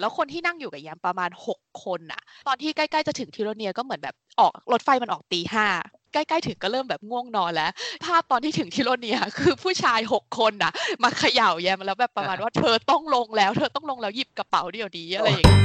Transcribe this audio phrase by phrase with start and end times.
[0.00, 5.66] แล้วคนที่นั่งอยู่กับแยมประมาณหกคนอะตอนที่ใกล้ๆจะถึงทิโรเนียก็เหมือนแบบออกรถไฟมันออกตีห้า
[6.12, 7.70] ใกล้ๆถึงก็เริ่มแบบง่วงนอนแล้ว
[8.04, 10.72] ภาพตอนที่ถึงทิโรเนียคือผู้ชายหกคนน่ะ
[11.02, 15.58] มาเขย่าแยมแล้วแบบประมาณว่าเธอต้องลงแล้ว เธอต้องลงแล้วหยิบกระเป๋าเดี๋ยวนี้อะไรอย่างเงี้ย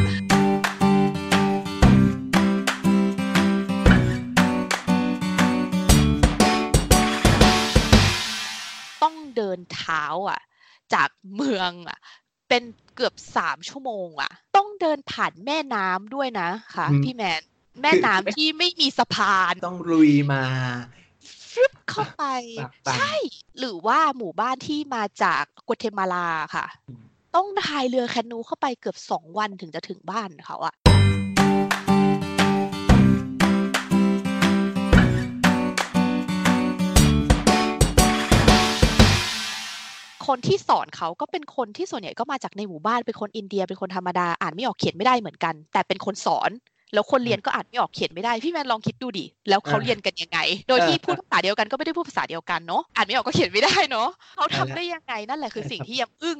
[9.04, 10.42] ต้องเดินเท้าอะ
[10.94, 12.00] จากเมืองอะ
[12.54, 17.42] เป็นเกือบสามชั่วโมงอะต้องเดินผ่านแม่น้ำด้วยนะค่ะอืมพี่แมน
[17.82, 20.44] แม่น้ำที่ไม่มีสะพาน ต้องลุยมา
[21.52, 22.24] ฟึบเข้าไป
[22.60, 23.14] ปากปันใช่
[23.60, 27.04] หรือว่าหมู่บ้านที่มาจากกัวเทมาลาค่ะอืม
[27.36, 30.74] ต้องพายเรือแคนูเข้าไปเกือบสองวันถึงจะถึงบ้านเขาอะ
[40.28, 46.52] คนที่สอนเขาก็เป็นคนที่ส่วนใหญ่ก็มาจากในหมู่บ้านเป็นคนอินเดียเป็นคนธรรมดาอ่านไม่ออกเขียนไม่ได้เหมือนกัน แต่เป็นคนสอน
[46.94, 56.40] แล้วคนเรียนก็อ่านไม่ออกเขียนไม่ได้พี่แมนลองคิดดูดิแล้วเขาอ่าเรียนกันยังไง โดยที่พูดภาษาเดียวกันก็ไม่ได้พูดภาษาเดียวกันเนาะอ่านไม่ออกก็เขียนไม่ได้เนาะเขาทำได้ยังไงนั่นแหละคือสิ่งที่ยังอึ้ง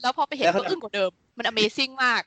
[0.00, 2.22] แล้วพอไปเห็นแล้วเขาก็อึ้งกว่าเดิมมัน Amazing มาก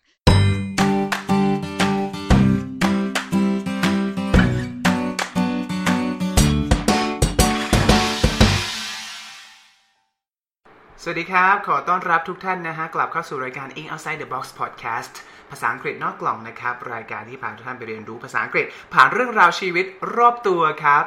[11.04, 15.14] สวัสดีครับ ขอต้อนรับทุกท่านนะฮะ กลับเข้าสู่รายการ English Outside the Box Podcast
[15.50, 21.04] ภาษาอังกฤษนอกกล่องนะครับ รายการที่พาทุกท่านไปเรียนรู้ภาษาอังกฤษ ผ่านเรื่องราวชีวิตรอบตัวครับ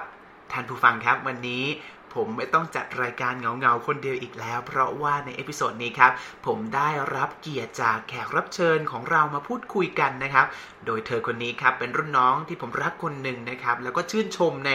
[0.53, 1.65] ท่านผู้ฟังครับวันนี้
[2.15, 6.13] ผมไม่ต้องจัดรายการเหงาๆ คนเดียวอีกแล้ว เพราะว่าใน episode นี้ครับ
[6.47, 10.47] ผมได้รับเกียรติจากแขกรับเชิญของเรามาพูดคุยกันนะครับ
[10.87, 14.73] โดยเธอคนนี้ครับเป็นรุ่นน้องที่ผมรักคนหนึ่งนะครับ แล้วก็ชื่นชมใน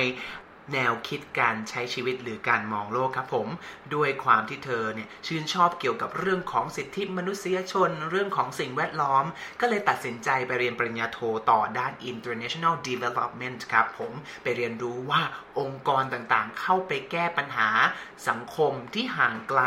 [0.74, 3.48] แนวคิดการใช้ชีวิตหรือการมองโลกครับผม
[3.96, 9.26] ด้วยความที่เธอเนี่ยชื่นชอบเกี่ยวกับเรื่องของสิทธิมนุษยชน เรื่องของสิ่งแวดล้อม
[9.60, 11.20] ก็เลยตัดสินใจไปเรียนปริญญาโท
[11.52, 14.12] ต่อด้าน International Development ครับผม
[14.44, 15.22] ไปเรียนรู้ว่า
[15.60, 17.70] องค์กรต่างๆ เข้าไปแก้ปัญหา
[18.30, 19.62] สังคมที่ห่างไกล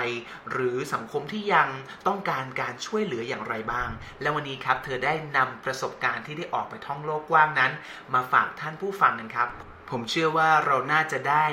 [0.51, 1.69] หรือสังคมที่ยัง
[2.07, 7.73] ต้องการการช่วยเหลืออย่างไรบ้าง และวันนี้ครับเธอได้นำประสบการณ์ที่ได้ออกไปท่องโลกกว้างนั้น
[8.15, 9.51] มาฝากท่านผู้ฟังกันครับ
[9.91, 11.45] ผมเชื่อว่าเราน่าจะได้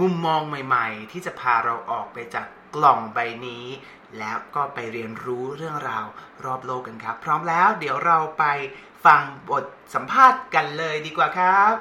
[0.00, 3.66] มุมมองใหม่ ๆ ที่จะพาเราออกไปจากกล่องใบนี้
[4.18, 6.06] แล้วก็ไปเรียนรู้เรื่องราว
[6.44, 8.44] รอบโลกกันครับ พร้อมแล้วเดี๋ยวเราไป
[9.06, 9.64] ฟังบท
[9.94, 11.74] สัมภาษณ์กันเลยดีกว่าครับ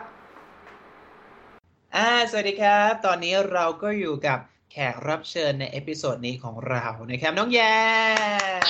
[1.96, 4.40] อ่าสวัสดีครับ ตอนนี้เราก็อยู่กับ
[4.72, 7.78] แขกรับเชิญใน episode นี้ของเรานะครับน้องแย่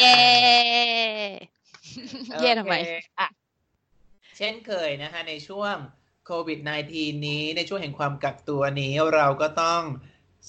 [0.01, 0.17] เย้
[2.41, 3.27] เย่ทำไมโอเคอะ
[4.37, 6.59] เช่นเคยนะฮะในช่วงโควิด
[6.93, 9.81] -19 นี้ในช่วงแห่งความกักตัวนี้เราก็ต้อง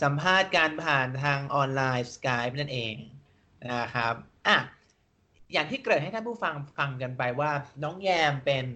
[0.03, 2.95] สัมภาษณ์การผ่านทางออนไลน์ Skype นั่นเอง
[3.73, 4.15] นะครับ
[4.49, 4.59] อะ
[5.53, 7.51] อย่างที่เกริ่นให้ท่านผู้ฟังฟังกันไปว่า
[7.83, 8.67] น้องแยมเป็น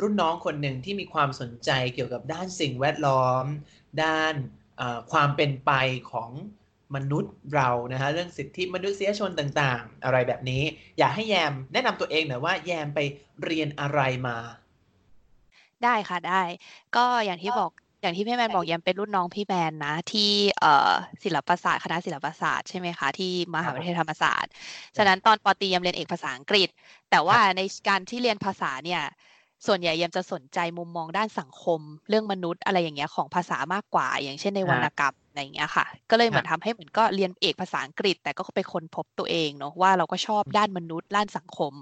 [0.00, 3.44] รุ่นน้องคนหนึ่งที่มีความสนใจเกี่ยวกับด้านสิ่งแวดล้อม
[4.02, 4.34] ด้าน
[5.12, 5.72] ความเป็นไป
[6.12, 6.30] ของ
[6.94, 10.62] มนุษย์เรานะฮะเรื่องสิทธิมนุษยชนต่างๆ อะไรแบบนี้
[10.98, 13.00] อยากให้แยมแนะนำตัวเองหน่อยว่าแยมไป
[13.44, 14.38] เรียนอะไรมา
[15.84, 16.42] ได้ค่ะได้
[16.96, 17.70] ก็อย่างที่บอก
[18.02, 24.50] อย่างที่พี่แมนบอกยังเป็นรุ่นน้องพี่แมนนะ ที่เอ่อศิลปศาสตร์คณะศิลปศาสตร์ใช่ไหมคะ ที่มหาวิทยาลัยธรรมศาสตร์
[24.96, 26.68] ฉะนั้นตอนปอตรียังเรียนเอกภาษาอังกฤษ
[27.10, 29.02] แต่ว่าในการที่เรียนภาษาเนี่ย
[29.66, 41.72] ส่วนใหญ่ยังจะสนใจมุมมองด้านสังคม เรื่องมนุษย์อะไรอย่างเงี้ยของภาษามากกว่า อย่างเช่นในวรรณกรรม อะไรอย่างเงี้ยค่ะ ก็เลยเหมือนทำให้เหมือนก็เรียนเอกภาษาอังกฤษ แต่ก็ไปค้นพบตัวเองเนาะว่าเราก็ชอบด้านมนุษย์ด้านสังคม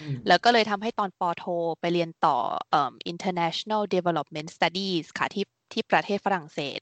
[0.00, 1.44] อืมแล้วก็เลยทำให้ตอนปอโท
[1.80, 2.36] ไปเรียนต่อ
[2.70, 6.80] เอ่อ International Development Studies ค่ะที่ที่ประเทศฝรั่งเศส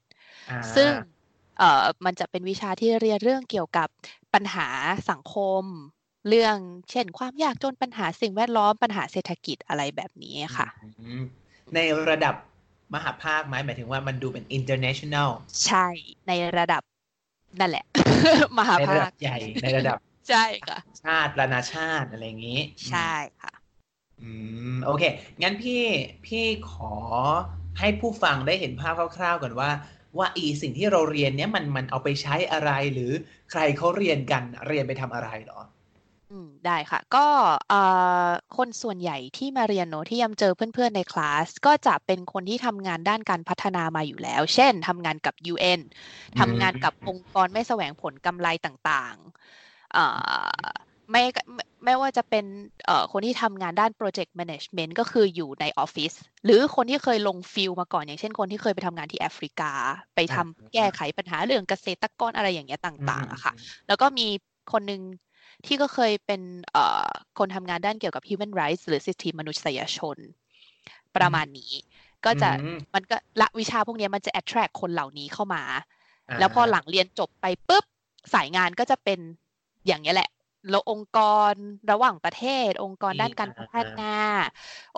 [0.49, 0.91] อ่าซึ่ง
[1.57, 3.87] เอ่อมันจะเป็นวิชาที่เรียนเรื่องเกี่ยวกับ
[4.33, 4.67] ปัญหา
[5.09, 5.63] สังคม
[6.29, 6.57] เรื่อง
[6.91, 10.67] เช่น ความยากจนปัญหาสิ่งแวดล้อมปัญหาเศรษฐกิจอะไรแบบนี้ค่ะ
[10.99, 11.23] อืม
[11.75, 11.79] ใน
[12.09, 12.35] ระดับ
[12.93, 15.29] มหาภาคไหมหมายถึงว่ามันดูเป็น international
[15.65, 15.87] ใช่
[16.27, 16.81] ในระดับ
[17.59, 17.85] นั่นแหละ
[18.57, 19.97] มหาในระภาดัคบใหญ่ในระดับ
[20.29, 23.53] ใช่ค่ะ ชาติระนาชาติอะไรอย่างนี้ ใช่ค่ะ
[24.21, 24.31] อื
[24.73, 25.03] ม โอเค
[25.41, 25.83] งั้นพี่
[26.25, 26.93] พี่ขอ
[27.79, 29.69] ให้ผู้ฟังได้เห็นภาพคร่าวๆก่อนว่า
[30.17, 33.11] ว่าอีสิ่งที่เราเรียนเนี้ยมันมันเอาไปใช้อะไรหรือ
[33.51, 35.59] ใครเขาเรียนกันเรียนไปทำอะไรเหรอ
[36.31, 37.25] อืม ได้ค่ะ ก็
[37.69, 37.75] เอ่
[38.25, 38.27] อ
[38.57, 45.79] คนส่วนใหญ่ที่มาเรียนเนอะที่ยำเจอเพื่อน ๆ ในคลาส ก็จะเป็นคนที่ทำงานด้านการพัฒนามาอยู่แล้ว เช่น ทำงานกับ UN
[46.39, 49.15] ทำงานกับองค์กรไม่แสวงผลกำไรต่าง
[49.55, 50.03] ๆ เอ่
[50.55, 50.61] อ
[51.11, 52.45] ไม่ไม่ไม่ว่าจะเป็น
[52.85, 56.11] เอ่อ คนที่ทำงานด้าน Project Management ก็คืออยู่ในออฟฟิศ
[56.45, 59.71] หรือคนที่เคยลงฟิลมาก่อน อย่างเช่น คนที่เคยไปทำงานที่แอฟริกา
[60.15, 63.53] ไปทำอ่าแก้ไขปัญหาเรื่องเกษตรกร อะไรอย่างเงี้ยต่าง ๆ อะค่ะ
[63.87, 64.27] แล้วก็มี
[64.73, 65.01] คนหนึ่ง
[65.65, 67.07] ที่ก็เคยเป็นเอ่อ
[67.37, 70.17] คนทำงานด้านเกี่ยวกับ human rights หรือสิทธิมนุษยชน
[71.15, 71.71] ประมาณนี้
[72.25, 77.85] ก็จะอืมมันก็ละวิชาพวกเนี้ยมันจะ attract คนเหล่านี้เข้ามาาแล้วพอหลังเรียนจบไปปุ๊บ
[78.33, 79.19] สายงานก็จะเป็น
[79.87, 80.29] อย่างนี้ยแหละ
[80.69, 81.19] แล้วองค์ก
[81.51, 81.53] ร
[81.91, 84.13] ระหว่างประเทศ องค์กรด้านการพัฒนา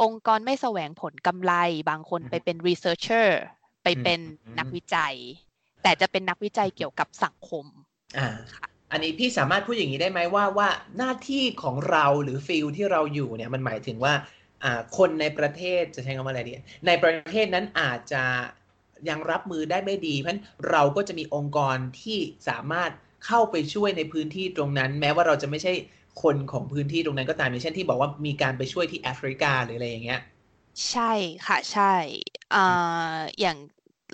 [0.02, 1.54] องค์กรไม่แสวงผลกำไร
[1.90, 3.30] บางคนไปเป็น researcher
[3.84, 4.20] ไปเป็น
[4.60, 5.16] นักวิจัย
[5.84, 7.66] แต่จะเป็นนักวิจัยเกี่ยวกับสังคม
[8.18, 8.28] อ่า
[8.92, 14.14] อันนี้พี่สามารถพูดอย่างนี้ได้ไหมว่าว่าหน้าที่ของเราหรือฟิลที่เราอยู่เนี่ยมันหมายถึงว่า
[14.98, 16.54] คนในประเทศจะใช้คำว่าอะไรดี
[16.88, 18.24] ในประเทศนั้นอาจจะ
[19.10, 22.20] ยังรับมือได้ไม่ดี เพราะฉะนั้นเราก็จะมีองค์กรที่
[22.50, 22.92] สามารถ
[23.26, 25.74] เข้าไปช่วยในพื้นที่ตรงนั้น แม้ว่าเราจะไม่ใช่
[26.24, 30.22] คนของพื้นที่ตรงนั้นก็ตามอย่างเช่นที่บอกว่ามีการไปช่วยที่แอฟริกาหรืออะไรอย่างเงี้ย
[30.90, 31.12] ใช่
[31.46, 31.84] ค่ะใช่
[32.52, 32.58] อ่า
[33.40, 33.58] อย่าง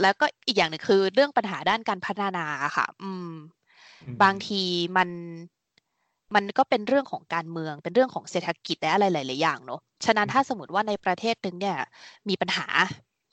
[0.02, 2.40] แล้วก็อีกอย่างหนึ่งคือเรื่องปัญหาด้านการพัฒนา
[2.78, 3.26] ค่ะ อืม
[4.24, 4.62] บางที
[4.98, 5.10] มัน
[6.36, 11.78] มันก็เป็นเรื่องของการเมืองเป็นเรื่องของเศรษฐกิจและอะไรหลาย ๆ อย่างเนอะฉะนั้นถ้าสมมติว่าในประเทศหนึ่งเนี่ย
[12.30, 12.68] มีปัญหา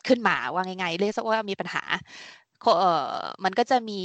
[0.08, 1.82] ขึ้นมาว่าไงๆเรียกซะว่ามีปัญหา
[2.64, 3.06] ก็เออ
[3.44, 4.00] มันก็จะมี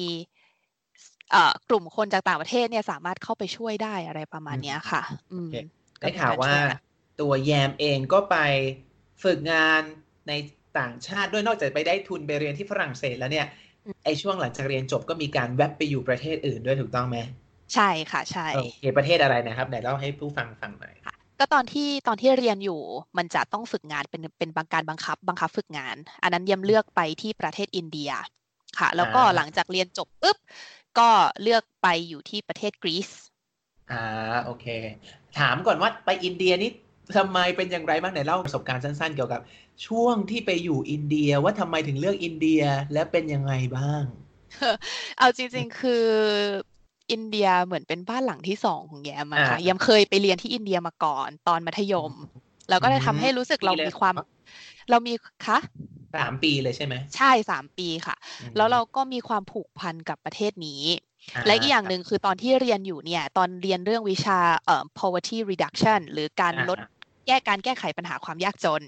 [1.31, 5.01] เอ่อกลุ่มคนจากต่างประเทศเนี่ยสามารถเข้าไปช่วยได้อะไรประมาณเนี้ยค่ะ
[5.31, 5.51] อืม
[5.99, 6.79] โอเคก็ได้เป็นข่าวกรว่าช่ยกัน
[7.21, 8.37] ตัวแยมเองก็ไป
[9.23, 9.81] ฝึกงาน
[10.27, 10.33] ใน
[10.79, 13.66] ต่างชาติด้วยนอกจากไปได้ทุนไปเรียนที่ฝรั่งเศสแล้วเนี่ยอืม
[14.05, 17.17] ไอช่วงหลังจากเรียนจบก็มีการแวบไปอยู่ประเทศอื่นด้วยถูกต้องไหม
[17.73, 22.81] ใช่ค่ะใช่โอเคประเทศอะไรนะครับไหนเล่าให้ผู้ฟังฟังหน่อยค่ะก็ตอนที่ตอนที่เรียนอยู่
[23.17, 28.11] มันจะต้องฝึกงานเป็นเป็นบางการบังคับบังคับฝึกงาน อันนั้นเยี่ยมเลือกไปที่ประเทศอินเดีย
[28.79, 30.37] ค่ะ แล้วก็อ่าหลังจากเรียนจบปุ๊บ
[30.99, 31.09] ก็
[31.41, 33.09] เลือกไปอยู่ที่ประเทศกรีซ
[33.91, 34.65] อ่าโอเค
[35.39, 36.71] ถามก่อนว่าไปอินเดียนี่
[37.17, 39.41] ทำไมเป็นอย่างไรบ้างไหนเล่าประสบการณ์สั้นๆ เกี่ยวกับ
[39.85, 42.61] ช่วงที่ไปอยู่อินเดียว่าทำไมถึงเลือกอินเดีย
[42.93, 44.03] และเป็นยังไงบ้าง
[45.17, 46.05] เอาจริง ๆ คือ
[47.11, 52.11] อินเดียเหมือนเป็นบ้านหลังที่สองของแยมอะค่ะอ่าแยมเคยไปเรียนที่อินเดียมาก่อนตอนมัธยม
[52.69, 54.25] แล้วก็เลยทำให้รู้สึกเราปีเลยมีความเหรอ
[54.89, 55.13] เรามี
[55.45, 55.57] คะ
[56.15, 58.15] สามปีเลยใช่ไหมใช่สามปีค่ะ
[58.55, 60.83] แล้วเราก็มีความผูกพันกับประเทศนี้
[61.45, 66.87] และอีกอย่างหนึ่งคือตอนที่เรียนอยู่เนี่ย ตอนเรียนเรื่องวิชาเอ่อ poverty reduction หรือการลดอ่า
[67.27, 68.81] แก้การแก้ไขปัญหาความยากจน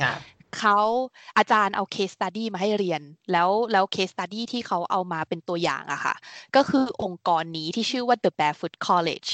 [0.00, 0.20] ครับ
[0.58, 0.78] เขา
[1.38, 6.14] อาจารย์เอา case study มาให้เรียน แล้วแล้ว case study ที่เขาเอามาเป็นตัวอย่างอะค่ะ
[6.56, 9.28] ก็คือองค์กรนี้ที่ชื่อว่า the barefoot college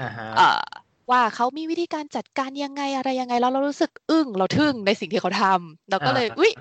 [0.00, 0.62] อ่าฮะเอ่อ
[1.10, 6.52] ว่าเขามีวิธีการจัดการยังไงอะไรยังไง แล้วเรารู้สึกอึ้งเราทึ่งในสิ่งที่เขาทำเราก็เลยอ่าอุ้ย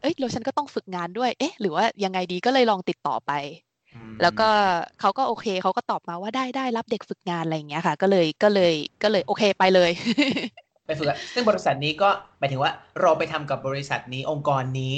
[0.00, 3.32] เอ้ยแล้วฉันก็ต้องฝึกงานด้วยเอ๊ะ หรือว่ายังไงดีก็เลยลองติดต่อไป
[3.94, 4.48] อืมแล้วก็
[5.00, 9.90] เขาก็โอเคเขาก็ตอบมาว่าได้ได้รับเด็กฝึกงานอะไรอย่างเงี้ยค่ะ ก็เลยก็เลยก็เลยโอเคไปเลย
[10.88, 12.08] ไปฝึกอะซึ่งบริษัทนี้ก็
[12.38, 14.96] หมายถึงว่าเราไปทำกับบริษัทนี้องค์กรนี้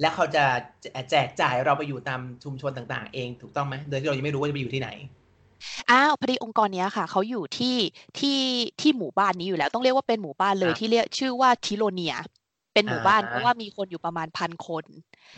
[0.00, 0.44] แล้วเขาจะ
[1.10, 4.90] แจกจ่ายเราไปอยู่ตามชุมชนต่างๆ เองถูกต้องไหมโดยที่เรายังไม่รู้ว่าจะไปอยู่ที่ไหน
[5.90, 7.76] อ้าวพอดีองค์กรเนี้ยค่ะเขาอยู่ที่
[8.18, 8.38] ที่
[8.80, 12.14] ที่หมู่บ้านนี้อยู่แล้ว ต้องเรียกว่าเป็นหมู่บ้านเลยอ่าที่เรียกชื่อว่าทิโลเนีย
[12.74, 14.84] เป็นหมู่บ้านอ่าเพราะว่ามีคนอยู่ประมาณพันคน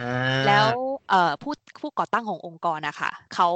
[0.00, 0.12] อ่า
[0.46, 0.66] แล้ว
[1.10, 3.48] เอ่อผู้ผู้ก่อตั้งขององค์กรนะคะเขา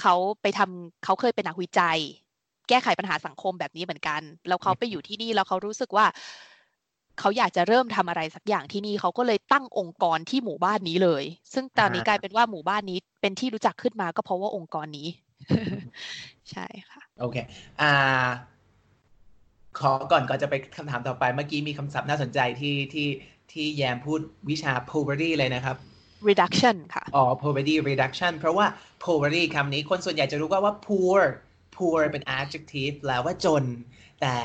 [0.00, 1.98] เขาไปทำเขาเคยเป็นนักวิจัย
[2.68, 6.06] แก้ไขปัญหาสังคมแบบนี้เหมือนกัน แล้วเขาไปอยู่ที่นี่แล้วเขารู้สึกว่า
[7.20, 15.08] เขาอยากจะเริ่มทำอะไรสักอย่างที่นี่เขาก็เลยตั้งองค์กรที่หมู่บ้านนี้เลย ซึ่งตอนนี้กลายเป็นว่าหมู่บ้านนี้เป็นที่รู้จักขึ้นมาก็เพราะว่าองค์กรนี้
[16.50, 17.36] ใช่ค่ะ โอเค
[17.80, 18.26] อ่า
[19.78, 23.08] ขอก่อนก่อนจะไปคำถามต่อไปเมื่อกี้มีคำศัพท์น่าสนใจที่ที่
[23.52, 25.76] ที่แยมพูดวิชา poverty เลยนะครับ
[26.28, 28.66] reduction ค่ะ อ๋อ poverty reduction เพราะว่า
[29.04, 31.20] poverty คำนี้คนส่วนใหญ่จะรู้ว่าว่า poor
[31.76, 33.64] poor เป็น adjective แปลว่าจน
[34.20, 34.36] แต่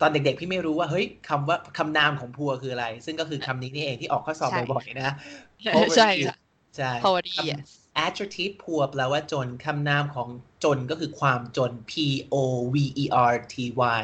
[0.00, 5.14] ตอนเด็กๆ พี่ไม่รู้ว่าเฮ้ยคำว่าคำนามของ poor คืออะไร ซึ่งก็คือคำนี้นี่เองที่ออกข้อสอบใช่บ่อยๆนะ
[5.62, 6.36] ใช่ค่ะ
[6.76, 7.68] ใช่ poverty คำ yes
[8.06, 10.28] adjective poor แปลว่าจนคำนามของ
[10.64, 11.92] จนก็คือความจน p
[12.32, 12.36] o
[12.74, 13.54] v e r t
[13.98, 14.02] y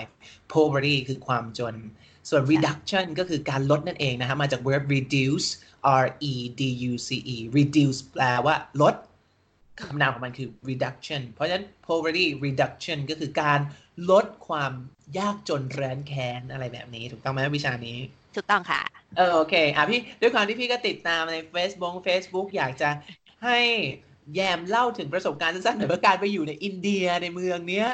[0.53, 1.75] poverty คือความจน
[2.29, 5.49] ส่วน reduction ก็คือการลดนั่นเองนะฮะมาจาก verb reduce
[6.05, 8.95] r e d u c e reduce แปลว่าลด
[9.81, 13.61] คำนามของมันคือ reduction เพราะฉะนั้น poverty reduction ก็คือการ
[14.11, 14.73] ลดความ
[15.19, 17.99] ยากจนแร้นแค้นอะไรแบบนี้ ถูกต้องไหมวิชานี้
[18.35, 18.81] ถูกต้องค่ะ
[19.17, 22.91] เออโอเค อะพี่ด้วยความที่พี่ก็ติดตามใน Facebook Facebook อยากจะ
[23.45, 23.59] ให้
[24.35, 27.87] แยมเล่าถึงประสบการณ์สั้นๆหน่อยว่าการไปอยู่ในอินเดียในเมืองเนี้ย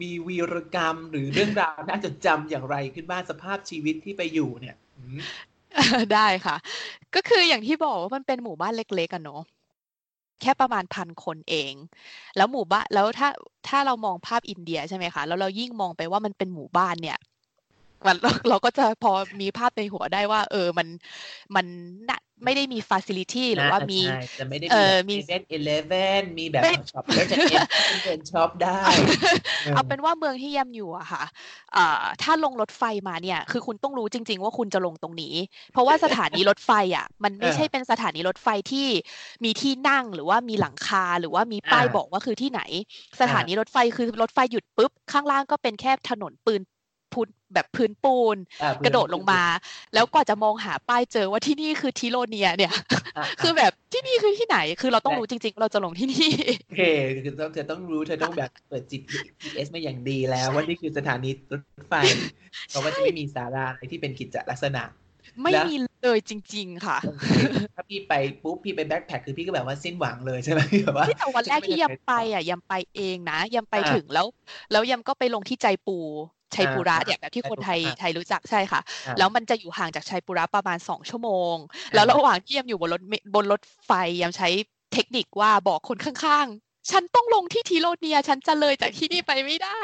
[0.00, 5.20] มีวีรกรรมหรือเรื่องราวน่าจดจำอย่างไรขึ้นบ้างสภาพชีวิตที่ไปอยู่เนี่ยอืม
[6.14, 6.56] ได้ค่ะ
[7.14, 9.42] ก็คืออย่างที่บอกว่ามันเป็นหมู่บ้านเล็กๆอะเนาะ
[10.42, 11.74] แค่ประมาณพันคนเอง
[12.36, 13.28] แล้วหมู่บ้านแล้วถ้า
[13.68, 17.18] ถ้าเรามองภาพอินเดียใช่ไหมคะแล้วเรายิ่งมองไปว่ามันเป็นหมู่บ้านเนี่ย
[18.06, 20.88] มันเราเราก็จะพอมีภาพในหัวได้ว่า เออมัน
[21.56, 21.66] มัน
[22.08, 27.56] น่า ไม่ได้มีฟ a ซิลิตี้หรือว่ามีใช่จะไม่ได้เอ่มีอแบบมีเซเว่นอีเลฟเว่นมีแบบไม่ช็อปแล้วจะเอ็
[27.96, 28.80] นเป็นช็อปได้
[29.74, 31.22] เอาเป็นว่าเมืองที่แยมอยู่อะค่ะ
[31.74, 35.34] เอ่อถ้าลงรถไฟมาเนี่ย คือคุณต้องรู้จริง ๆ ว่าคุณจะลงตรงนี้
[35.72, 38.86] เพราะว่าสถานีรถไฟอะมันไม่เออใช่เป็นสถานีรถไฟที่
[39.44, 42.62] มีที่นั่งหรือว่ามีหลังคาหรือว่ามีป้ายอ่าบอกว่าคือที่ไหน
[43.20, 46.60] สถานีรถไฟคือรถไฟหยุดปุ๊บข้างล่างก็เป็นแค่ถนนปืน
[47.14, 49.42] พุนแบบพื้นปูนอะกระโดดลงมา
[49.94, 52.72] แล้วกว่าจะมองหาป้ายเจอว่าที่นี่คือทิโลเนียเนี่ย
[53.16, 56.28] อะคือแบบที่นี่คือที่ไหนคือเราต้องรู้จริงๆว่าเราจะลงที่นี่
[56.66, 56.82] โอเค
[57.24, 61.94] คือต้องเธอต้องรู้เธอต้องแบบเปิด GPS มาอย่างดีแล้ว ว่านี่คือสถานีรถไฟ
[62.68, 64.82] เพราะว่าจะไม่มีสาราอะไรที่เป็นกิจลักษณะ
[65.40, 66.98] ไม่แล้วมีเลยจริง ๆ ค่ะ
[67.76, 68.12] ถ้าพี่ไป
[68.42, 74.26] ปุ๊บพี่ไปแบ็คแพคคือพี่ก็แบบว่าสิ้นหวังเลยใช่ไหมแบบว่าที่แต่วันแรกที่ยำไปอะยำไปเองนะยำไปอ่าถึงแล้ว
[74.72, 75.98] แล้วยำก็ไปลงที่ใจปู
[76.54, 83.92] ชัยปุระอ่าเนี่ยแบบที่คนไทยอ่าไทยรู้จักใช่ค่ะอ่าแล้วมันจะอยู่ห่างจากชัยปุระประมาณสองชั่วโมงอ่าแล้วระหว่างที่ยำอยู่บนรถเมบนรถไฟ
[84.22, 84.48] ยำใช้
[84.92, 89.80] เทคนิคว่าบอกคนข้างๆ ฉันต้องลงที่ทีโรเนีย ฉันจะเลยจากที่นี่ไปไม่ได้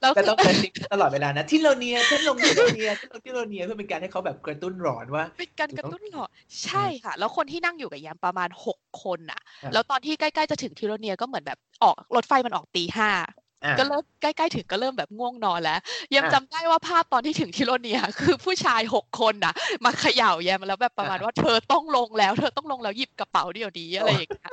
[0.00, 6.26] แล้วก็คือต้องกระซิบตลอดเวลานะที่โรเนียที่ลงที่โรเนียที่ลงที่โรเนียเพื่อเป็นการให้เขาแบบกระตุ้นหลอนว่าเป็นการกระตุ้นหรอ
[6.64, 13.32] ใช่ค่ะ แล้วคนที่นั่งอยู่กับยามประมาณหกคนอะอะแล้วตอนที่ใกล้ๆจะถึงทิโรเนียก็เหมือนแบบออกรถไฟมันออกตีห้าอะ
[13.78, 15.78] ก็เริ่มใกล้ๆถึงก็เริ่มแบบง่วงนอนแล้ว
[16.10, 19.54] แยมอะจำได้ว่าภาพตอนที่ถึงทิโรเนียคือผู้ชายหกคนน่ะ
[19.84, 24.50] มาเขย่าแยมแล้วแบบประมาณอะว่าเธอต้องลงแล้ว เธอต้องลงแล้วหยิบกระเป๋าเดี๋ยวนี้อะไรอย่างเงี้ย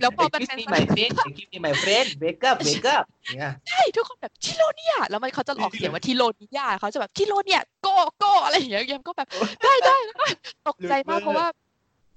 [0.00, 3.04] แล้วพอมันเป็นคิดมี my friend คิดมี my friend wake up wake up
[3.36, 7.88] เนี่ยใช่ทุกคนแบบทิโรเนียแล้วมันเขาจะออกเสียงว่าทิโรเนียเขาจะแบบทิโรเนียโก
[8.18, 9.28] โกอะไรอย่างเงี้ยแยมก็แบบ
[9.62, 10.24] ได้ได้แล้วก็
[10.68, 11.46] ตกใจมากเพราะว่า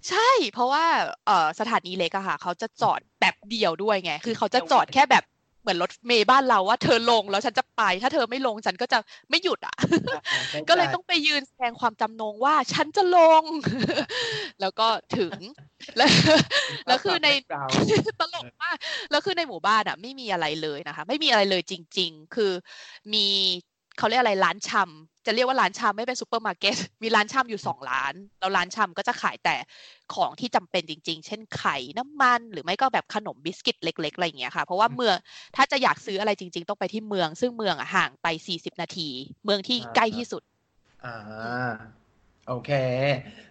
[0.09, 0.85] ใช่ เพราะว่า
[1.25, 5.23] เอ่อสถานีเล็กอะค่ะ เขาจะจอดแบบเดียวด้วยไง คือเขาจะจอดแค่แบบ
[5.65, 9.75] เหมือนรถเมย์บ้านเราว่าเธอลงแล้วฉันจะไป ถ้าเธอไม่ลงฉันก็จะไม่หยุดอะ
[10.13, 13.43] อะอะเข้าใจก็เลยต้องไปยืนแสดงความจำนงว่าฉันจะลง
[14.61, 15.33] แล้วก็ถึง
[15.97, 16.09] แล้ว
[16.87, 17.65] แล้วคือในเรา
[18.19, 18.77] ตลกมาก
[19.11, 22.51] แล้วคือในหมู่บ้านอะ ไม่มีอะไรเลยนะคะ ไม่มีอะไรเลยจริง ๆ คือ
[23.13, 23.25] มี
[23.97, 29.55] เขาเรียกอะไรร้านชำ จะเรียกว่าร้านชำไม่เป็นซูเปอร์มาร์เก็ตมีร้านชำอยู่สองร้าน แล้วร้านชำก็จะขายแต่
[30.13, 35.15] ของที่จำเป็นจริง ๆ เช่นไข่น้ำมัน หรือไม่ก็แบบขนมบิสกิตเล็กๆอะไรอย่างเงี้ยค่ะ เพราะว่าเมือง
[35.55, 38.27] ถ้าจะอยากซื้ออะไรจริง ๆ ต้องไปที่เมือง ซึ่งเมืองอะห่างไป
[38.57, 39.09] 40นาที
[39.45, 40.43] เมืองที่ใกล้ที่สุด
[41.05, 41.71] อ่า
[42.47, 42.71] โอเค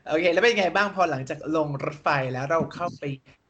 [0.09, 3.05] โอเค แล้วเป็นไงบ้างพอหลังจากลงรถไฟแล้วเราเข้าไป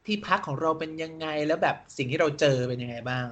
[0.07, 3.26] ที่พักของเราเป็นยังไงแล้วแบบสิ่งที่เราเจอเป็นยังไงบ้าง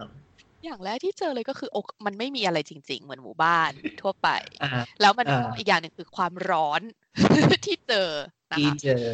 [0.65, 4.29] อย่างแรกที่เจอเลยก็คืออกมันไม่มีอะไรจริง ๆ เหมือนหมู่บ้านทั่วไป
[4.63, 4.69] อ่า
[5.01, 6.83] แล้วมันก็อ่าอีกอย่างหนึ่งคือความร้อน
[7.67, 8.09] ที่เจอ
[8.53, 9.05] นะที่คะเจอ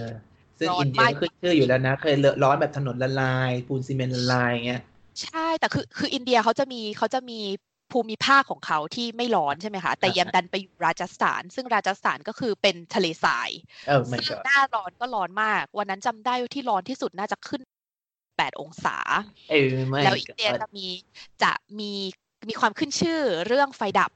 [0.59, 4.83] ซึ่งร้อนอินเดียมากก็ขึ้นชื่ออยู่แล้วนะ เคยเลอะร้อนแบบถนนละลาย ปูนซีเมนต์ละลายอย่างเงี้ย
[5.23, 7.41] ใช่ แต่คือคืออินเดียเขาจะมีเขาจะมี
[7.93, 13.51] ภูมิภาคของเขาที่ไม่ร้อนใช่ไหมคะ แต่อ่าแยมดันไปอยู่ราชสถาน ซึ่งราชสถานก็คือเป็นทะเลทราย
[13.87, 17.61] เออมันซึ่งก็หน้าร้อนก็ร้อนมาก วันนั้นจำได้ว่าที่ร้อนที่สุดน่าจะขึ้น
[18.39, 18.97] 8 องศา
[19.51, 20.87] เออไม่แล้วอินเดียจะมี
[21.43, 21.93] จะมี
[22.49, 24.11] มีความขึ้นชื่อเรื่องไฟดับ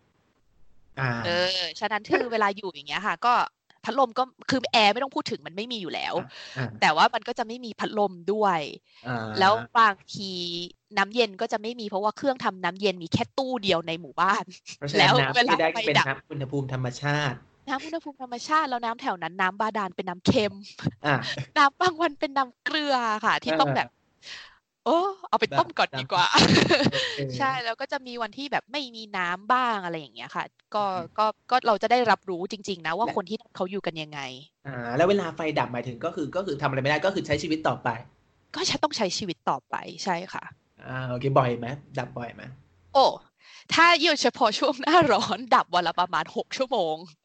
[1.00, 3.34] อ่าเออฉะนั้นคือเวลาอยู่อย่างเงี้ยค่ะ ก็
[3.84, 6.14] พัดลมก็คือแอร์ไม่ต้องพูดถึงมันไม่มีอยู่แล้ว
[6.56, 8.60] อ่าแต่ว่ามันก็จะไม่มีพัดลมด้วย
[9.08, 10.30] อ่าแล้วบางที
[10.98, 14.44] น้ำเย็นก็จะไม่มีเพราะว่าเครื่องทำน้ำเย็นมีแค่ตู้เดียวในหมู่บ้าน
[14.78, 17.36] เพราะฉะแล้นั้นวน้ำที่ได้เวลาไฟก็เป็นดับน้ำอุณหภูมิธรรมชาติ
[17.68, 20.52] น้ำอุณหภูมิธรรมชาติแล้วน้ำแถวนั้นน้ำบาดาลเป็นน้ำเค็ม
[21.06, 21.16] อ่า
[21.58, 23.88] น้ำบางวันเป็นน้ำเกลือค่ะ ที่ต้องเออแบบ
[24.84, 24.98] โอ้
[25.28, 26.26] เอาไปแบบต้มก่อนน้ำดีกว่า
[27.16, 34.20] เออใช่แล้วก็จะมีวันที่แบบไม่มีน้ำบ้างอะไรอย่างเงี้ยค่ะ ก็อืมก็ก็เราจะได้รับรู้จริง ๆ นะว่าและคนที่นั่นเขาอยู่กันยังไง
[34.66, 37.88] อ่าแล้วเวลาไฟดับหมายถึงก็คือก็คือทำอะไรไม่ได้ก็คือใช้ชีวิตต่อไป
[38.56, 39.74] ก็จะต้องใช้ชีวิตต่อไป
[40.04, 40.44] ใช่ค่ะ
[40.88, 41.66] อ่าโอเคบ่อยไหม
[41.98, 42.42] ดับบ่อยไหม
[42.94, 43.04] โอ้
[43.74, 47.21] ถ้าอยู่เฉพาะช่วงหน้าร้อนดับวันละประมาณหกชั่วโมงอ่า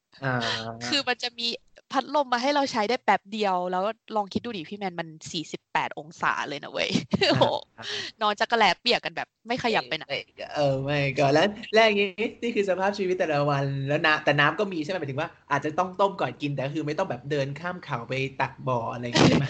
[0.87, 1.47] คือมันจะมี
[1.91, 3.83] พัดลมมาให้เราใช้ได้แป๊บเดียว แล้ว
[4.15, 5.07] ลองคิดดูดิพี่แมนมัน
[5.53, 6.89] 48องศาเลยนะเว้ย
[7.29, 7.45] โอ้โห
[7.79, 7.85] อ่า
[8.21, 10.05] นอนจักระแลเปียกกันแบบไม่ขยับไปไหน
[10.55, 12.07] เออไม่ก็แล้วแรกนี้
[12.41, 19.45] นี่คือสภาพชีวิตแต่ละวันแล้วน้ำแต่น้ำก็มีใช่ไหมหมายถึงว่าอาจจะต้องต้มก่อนกินแต่ก็คือไม่ต้องแบบเดินข้ามเขาไปตักบ่ออะไรอย่างเงี้ยใช่ไหม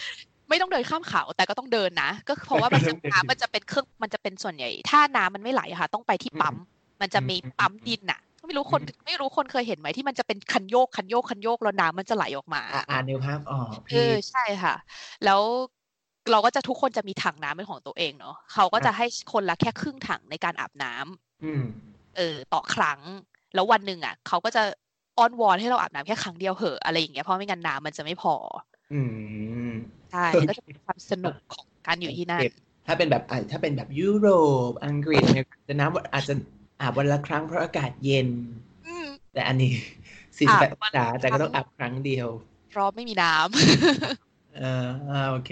[0.50, 6.56] ไม่ต้องเดินข้ามเขาแต่ก็ต้องเดินนะก็เพราะว่ามันจะต้องเดินน้ำมันจะเป็นเครื่องมันจะเป็นส่วนใหญ่ ถ้าน้ำมันไม่ไหลอะค่ะ ต้องไปที่ปั๊ม
[7.02, 14.76] มันจะมีอืมปั๊มดินน่ะ ไม่รู้คนอืมไม่รู้คนเคยเห็นไหมที่มันจะเป็นคันโยกคันโยกคันโยกแล้วน้ำมันจะไหลออกมาอ่าอ่านเนื้อภาพออกเอพี่อใช่ค่ะ
[15.26, 15.42] แล้ว
[16.32, 21.62] เราก็จะทุกคนจะมีถังน้ำเป็นของตัวเองเนาะเขาก็จะให้คนละแค่ครึ่งถังในการอาบน้ำอืม
[22.18, 23.00] เออ ต่อครั้ง
[23.54, 24.62] แล้ววันหนึ่งอะเขาก็จะ
[25.18, 28.34] อ้อนวอนให้เราอาบน้ำแค่ครั้งเดียวเหอะอะไรอย่างเงี้ยเพราะไม่งั้นน้ำมันจะไม่พอ
[28.92, 29.00] อื
[29.68, 29.70] ม
[30.12, 32.46] ใช่ก็จะเป็นความสนุกของการอยู่ที่นั่น
[32.88, 34.28] ถ้าเป็นแบบอะถ้าเป็นแบบยุโร
[34.70, 36.34] ปอังกฤษเนี่ยจะน้ำอาจจะ
[36.80, 38.28] อาบวันละครั้งเพราะอากาศเย็น
[38.86, 39.74] อืมแต่อันนี้
[40.48, 42.28] อาบ48วัอนงละศาแต่ก็ต้องครั้อางบครั้งเดียว
[42.78, 43.48] ราะไม่มีน้ำ
[44.60, 45.52] อ่าอ่าโอเค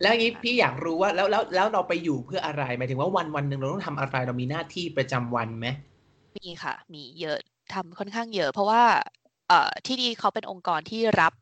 [0.00, 5.66] แล้วอย่างนี้พี่อยากรู้ว่าแล้วแล้วแล้วเราไปอยู่เพื่ออะไรหมายถึงว่าวันวันหนึ่งเราต้องทำอะไรเรามีหน้าที่ประจำวันไหม
[6.36, 7.38] มีค่ะ มีเยอะ
[7.72, 8.84] ทำค่อนข้างเยอะ เพราะว่า
[9.48, 11.32] เอ่อที่นี่เขาเป็นองค์กรที่รับ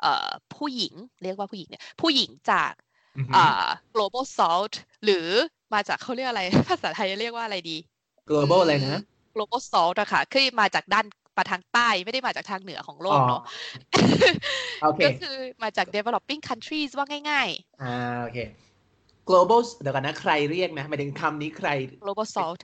[0.00, 2.72] เอ่อผู้หญิงเรียกว่าผู้หญิงเนี่ยผู้หญิงจาก
[3.16, 3.64] อือฮึเอ่อ
[3.94, 4.74] global south
[5.04, 5.28] หรือ
[5.74, 7.76] มาจากเขาเรียกอะไรภาษาไทยเรียกว่าอะไรดี
[8.30, 9.00] global อะไรนะ
[9.36, 11.06] global south อะค่ะคือมาจากด้าน
[11.38, 13.42] มาทางใต้ไม่ได้มาจากทางเหนือของโลกเนาะ
[14.82, 17.48] โอเคก็คือมาจาก developing countries ว่าง่าย
[17.82, 18.38] อ่าโอเค
[19.28, 22.60] global เดี๋ยวกันนะใครเรียกนะหมายถึงคำนี้ใครๆ global south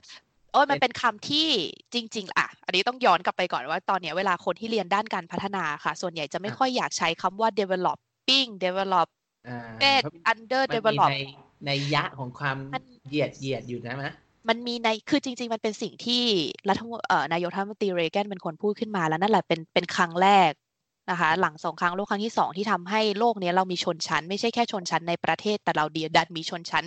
[0.53, 1.47] โอ้ยมันเป็นคำที่
[1.93, 9.07] จริง ๆ อะ อันนี้ต้องย้อนกลับไปก่อนว่าตอนเนี้ยเวลาคนที่เรียนด้านการพัฒนาค่ะ ส่วนใหญ่จะไม่อะค่อยอยากใช้คำว่า developing develop
[9.47, 11.15] อ่าเป็นเพราะ under มันมี develop ใน
[11.65, 14.11] ในยะของความมันเหยียดเหยียดอยู่นะมะ
[14.49, 16.23] มันมีในคือจริง ๆ มันเป็นสิ่งที่
[16.69, 20.51] รัฐมนเอ่อนายกรัฐมนตรีเรแกนเป็นคนพูดขึ้นมาแล้วนั่นแหละเป็นเป็นครั้งแรก
[21.09, 26.85] นะคะ หลังสงครามโลกครั้งที่สองที่ทำให้โลกเนี้ยเรามีชนชั้น ไม่ใช่แค่ชนชั้นในประเทศแต่เราเดียดันมีชนชั้น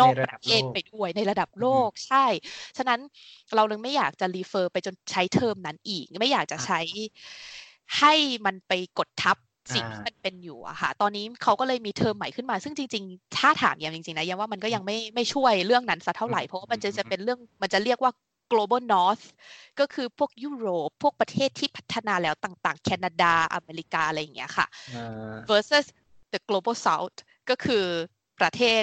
[0.00, 2.24] นอกในระปดับระเทศโลกไปด้วยในระดับโลอือฮึกใช่
[2.76, 3.00] ฉะนั้น
[3.54, 6.80] เราเลยไม่อยากจะรีเฟอร์ไปจนใช้เทอมนั้นอีก ไม่อยากจะอะใช้
[7.98, 8.14] ให้
[8.46, 9.36] มันไปกดทับ
[9.74, 18.12] สิ่งอ่าที่มันเป็นอยู่อะค่ะ ตอนนี้เขาก็เลยมีเทอมใหม่ขึ้นมา ซึ่งจริงๆ ถ้าถามยามจริงๆนะยังว่ามันก็ยังไม่ไม่ช่วยเรื่องนั้นสักเท่าไหร่ เพราะว่ามันจะจะเป็นเรื่องมันจะเรียกว่า
[18.50, 19.24] global north
[19.78, 25.86] ก็คือพวกยุโรป พวกประเทศที่พัฒนาแล้วต่างๆ แคนาดา อเมริกา อะไรอย่างเงี้ยค่ะอ่า versus
[26.32, 27.16] the global south
[27.50, 27.84] ก็คือ
[28.40, 28.82] ประเทศ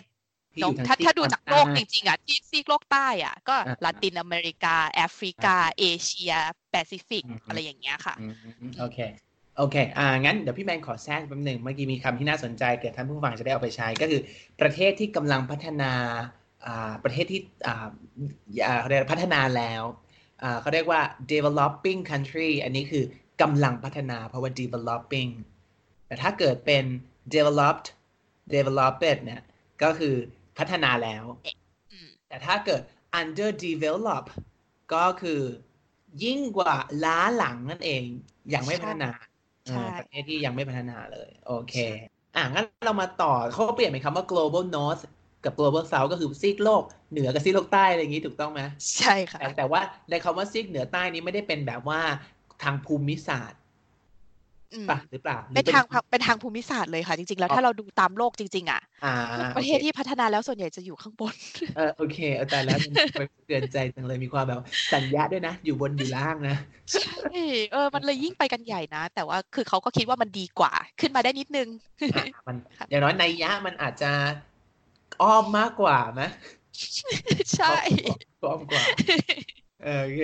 [0.53, 6.31] ที่เนออะยู่ทางถ้าซีถ้าดูจากโลกตอนจใต้จริงๆอะที่ซีกโลกใต้อะก็อ่าลาตินอเมริกา แอฟริกา เอเชีย
[6.71, 8.33] แปซิฟิกอืมอะไรอย่างเงี้ยค่ะอืม
[8.77, 8.98] โอเค
[9.59, 14.21] โอเค อ่า งั้นเดี๋ยวพี่แมนขอแทรกแป๊บหนึ่ง เมื่อกี้มีคำที่น่าสนใจเกิดท่านผู้ฟังจะได้เอาไปใช้ ก็คือ
[14.61, 15.91] ประเทศที่กำลังพัฒนา
[16.65, 17.87] อ่า ประเทศที่อ่า
[18.79, 19.83] เขาเรียกพัฒนาแล้ว
[20.43, 21.01] อ่าเขาเรียกว่า
[21.31, 23.03] developing country อันนี้คือ
[23.41, 25.31] กำลังพัฒนาเพราะว่า developing
[26.07, 26.85] แต่ถ้าเกิดเป็น
[27.33, 27.87] developed
[28.53, 29.41] developed เนี่ย
[29.83, 30.15] ก็คือ
[30.57, 31.23] พัฒนาแล้ว
[32.27, 32.81] แต่ถ้าเกิด
[33.19, 34.25] underdevelop
[34.93, 35.41] ก็คือ
[36.23, 36.75] ยิ่งกว่า
[37.05, 38.03] ล้าหลังนั่นเอง
[38.53, 39.11] ยังไม่พัฒนา
[39.69, 41.75] ใช่เออประเทศที่ยังไม่พัฒนาเลย โอเค
[42.35, 45.03] อะงั้นเรามาต่อเขาเปลี่ยนเป็นคำว่า global north
[45.46, 48.61] กับ global south ก็คือซีกโลกเหนือกับซีกโลกใต้อะไรอย่างนี้ถูกต้องไหม
[48.98, 52.01] ใช่ค่ะแต่แต่ว่าในคำว่าซีกเหนือใต้นี้ไม่ได้เป็นแบบว่า
[52.63, 53.58] ทางภูมิศาสตร์อืม
[54.90, 59.14] ป่ะหรือเปล่าหรือเป็นทางเป็นทางภูมิศาสตร์เลยค่ะ จริง ๆ แล้วถ้าเราดูตามโลกจริง ๆ อะอ่า
[59.58, 61.34] ประเทศโอคที่พัฒนาแล้วส่วนใหญ่จะอยู่ข้างบน
[61.75, 62.77] เออโอเคเอาแต่แล้ว
[63.20, 64.60] มันเตือนใจจังเลยมีความแบบ
[64.94, 66.55] สัญญาด้วยนะ อยู่บนอยู่ล่างนะ
[66.94, 71.68] ใช่เออมันเลยยิ่งไปกันใหญ่นะ แต่ว่าคือเขาก็คิดว่ามันดีกว่า ขึ้นมาได้นิดนึง
[72.16, 72.55] อะมัน
[72.90, 74.12] อย่างน้อยในยยะมันอาจจะ
[75.22, 76.22] อ้อมมากกว่าไหม
[77.55, 77.75] ใช่
[78.44, 80.22] อ้อมกว่าเออ โอเค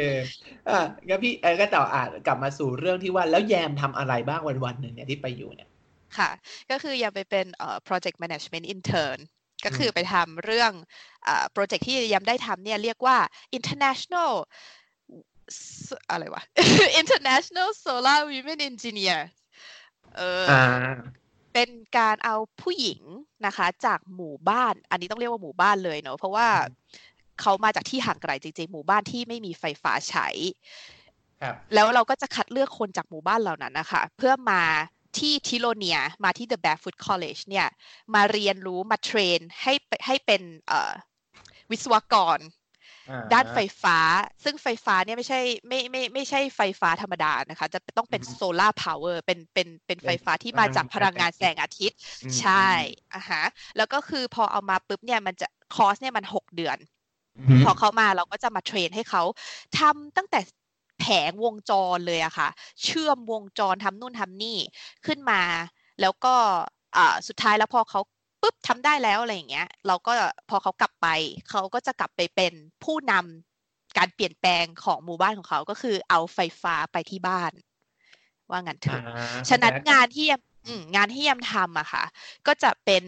[0.70, 5.70] อะงั้นพี่เออก็ต่ออ่านกลับมาสู่เรื่องที่ว่าแล้วแยมทำอะไรบ้างวันวันๆหนึ่งเนี่ยที่ไปอยู่เนี่ย
[6.18, 6.30] ค่ะ
[6.72, 9.20] ก็คือยังไปเป็นเอ่อ project management intern
[9.66, 10.72] ก็คือไปทำเรื่อง
[11.24, 13.18] เอ่อโปรเจกต์ที่ยังได้ทำเนี่ยเรียกว่า
[13.58, 14.32] international
[15.88, 16.44] สอะไรวะ
[17.02, 19.20] international solar women engineer
[20.18, 21.16] เออออ่า
[21.54, 23.02] เป็นการเอาผู้หญิง
[23.46, 26.48] นะคะ จากหมู่บ้าน อันนี้ต้องเรียกว่าหมู่บ้านเลยเนอะเพราะว่า
[27.42, 30.28] เขามาจากที่ห่างไกลจริงๆหมู่บ้านที่ไม่มีไฟฟ้าใช้
[31.42, 34.64] ครับแล้วเราก็จะคัดเลือกคนจากหมู่บ้านเหล่านั้นนะคะเพื่อมา
[35.18, 37.68] ที่ทิโลเนียมาที่ The Barefoot College เนี่ย
[38.14, 40.92] มาเรียนรู้มาเทรนให้ไปให้เป็นเอ่อ
[41.72, 42.40] วิศวกร
[43.10, 43.98] อ่าด้านไฟฟ้า
[44.44, 52.68] ซึ่งไฟฟ้าเนี่ยไม่ใช่ไม่ไม่ไม่ใช่ไฟฟ้าธรรมดานะคะ จะต้องเป็นอืม solar power เป็นเป็นเป็นไฟฟ้าที่เป็นมาจากพพลัลังงงางานนแสแสงงอาทิตย์อืมใช่
[53.14, 53.44] อะฮะ
[53.78, 56.95] แล้วก็คือพอเอามาปุ๊บเนี่ยมันจะคอร์สเนี่ยมันหกเดือนอืม
[57.66, 59.24] พอเขามาเราก็จะมา train ให้เขา
[59.80, 60.40] ทำตั้งแต่
[61.00, 62.50] แผงวงจรเลยอะค่ะ
[62.84, 64.58] เชื่อมวงจรทำนู่นทำนี่
[65.06, 65.42] ขึ้นมา
[66.02, 66.36] แล้วก็
[66.98, 68.02] อ่าสุดท้ายแล้วพอเขา
[68.42, 70.12] ปุ๊บทำได้แล้วอะไรอย่างเงี้ย เราก็
[70.50, 71.08] พอเขากลับไป
[71.50, 77.52] เขาก็จะกลับไปเป็นผู้นำการเปลี่ยนแปลงของหมู่บ้านของเขาก็คือเอาไฟฟ้าไปที่บ้าน
[78.50, 82.04] ว่างั้นเถอ่าอะฉะนั้นงานที่แยมอืมงานที่แยมทำอะค่ะ
[82.48, 83.04] ก็จะเป็น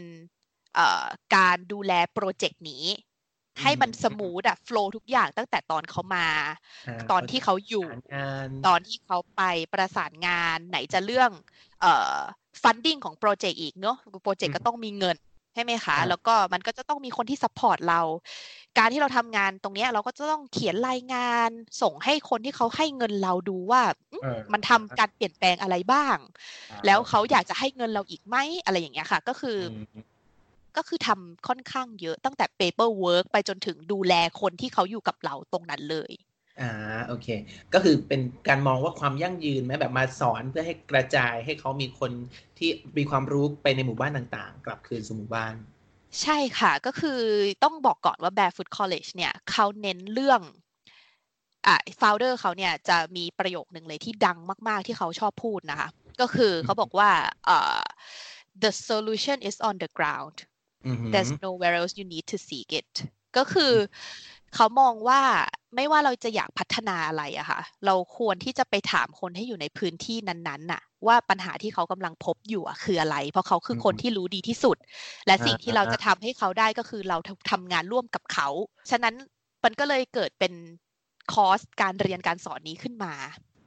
[0.76, 2.86] เอ่อการดูแลโปรเจกต์นี้
[3.62, 9.42] ให้มัน smooth อะ flowุกอย่างตั้งแต่ตอนเขามาตอนที่เขาอยู่ประสานงานตอนที่เขาไป
[9.74, 11.32] ประสานงานไหนจะเรื่อง
[11.82, 12.18] เอ่อ
[12.62, 15.16] funding ของโปรเจกต์อีกเนอะโปรเจกต์ก็ต้องมีเงิน
[15.54, 18.02] ใช่ไหมคะ แล้วก็มันก็จะต้องมีคนที่ support เรา
[18.78, 21.50] การที่เราทำงานตรงเนี้ยเราก็จะต้องเขียนรายงาน
[21.82, 26.18] ส่งให้คนที่เขาให้เงินเราดูว่าอืมเออมันทำการเปลี่ยนแปลงอะไรบ้าง
[26.86, 30.04] แล้วเขาอยากจะให้เงินเราอีกไหมอะไรอย่างเงี้ยค่ะ ก็คืออม
[30.76, 36.12] ก็คือทำค่อนข้างเยอะตั้งแต่ paperwork ไปจนถึงดูแลคนที่เขาอยู่กับเราตรงนั้นเลย
[36.62, 36.72] อ่า
[37.08, 37.28] โอเค
[37.74, 42.12] ก็คือเป็นการมองว่าความยั่งยืนไหมแบบมาสอนเพื่อให้กระจายให้เขามีคน
[42.58, 45.56] ที่มีความรู้ไปในหมู่บ้านต่างๆ กลับคืนสู่หมู่บ้าน
[46.22, 47.22] ใช่ค่ะก็คือ
[47.64, 50.42] ต้องบอกก่อนว่า Barefoot College เนี่ยเขาเน้นเรื่อง
[51.68, 55.90] อะ founder เขาเนี่ยจะมีประโยคหนึ่งเลยที่ดังมาก ๆ ที่เขาชอบพูดนะคะ
[56.22, 57.10] ก็คือเขาบอกว่า
[57.46, 57.80] เอ่อ
[58.64, 60.57] the solution is on the ground อือหือ
[61.12, 62.92] there's nowhere else you need to seek it
[63.38, 63.74] ก็คือ
[64.56, 65.22] เขามองว่า
[65.76, 74.78] ไม่ว่าเราจะอยากพัฒนาอะไรอะค่ะ เราควรที่จะไปถามคนที่อยู่ในพื้นที่นั้นๆน่ะ ว่าปัญหาที่เขากำลังพบอยู่อะคืออะไร เพราะเขาคือคนที่รู้ดีที่สุด
[75.28, 77.18] และสิ่งที่เราจะทำให้เขาได้ก็คือเรา
[77.52, 78.48] ทำงานร่วมกับเขา
[78.92, 79.16] ฉะนั้น
[79.64, 80.54] มันก็เลยเกิดเป็น
[81.34, 83.14] คอร์สการเรียนการสอนนี้ขึ้นมา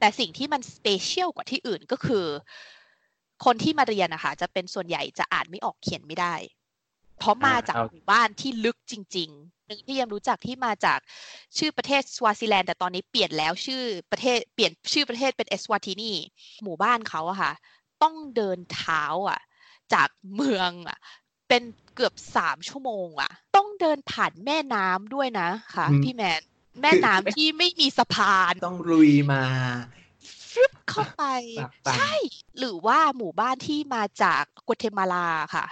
[0.01, 2.27] แต่สิ่งที่มัน special กว่าที่อื่นก็คือ
[3.45, 6.35] คนที่มาเรียนนะคะจะเป็นส่วนใหญ่จะอ่านไม่ออกเขียนไม่ได้
[7.21, 10.99] เพราะมาจากอ่าหมู่บ้านที่ลึกจริง ๆ หนึ่งที่แยมรู้จักที่มาจาก
[11.59, 16.13] ชื่อประเทศสวาซิแลนด์แต่ตอนนี้เปลี่ยนแล้วชื่อประเทศเปลี่ยนชื่อประเทศเป็นเอสวาตินี
[16.65, 17.53] หมู่บ้านเขาอะค่ะ
[18.03, 19.41] ต้องเดินเท้าอะ
[19.95, 20.99] จากเมืองอะ
[21.49, 21.63] เป็น
[21.95, 26.41] เกือบสามชั่วโมงอะต้องเดินผ่านแม่น้ำด้วยนะค่ะอืมพี่แมน
[26.83, 29.43] แม่น้ำที่ไม่มีสะพาน ต้องลุยมา
[30.53, 31.25] ฟึบเข้าไป
[31.59, 32.15] ปากปันใช่
[32.59, 35.67] หรือว่าหมู่บ้านที่มาจากกัวเทมาลาค่ะ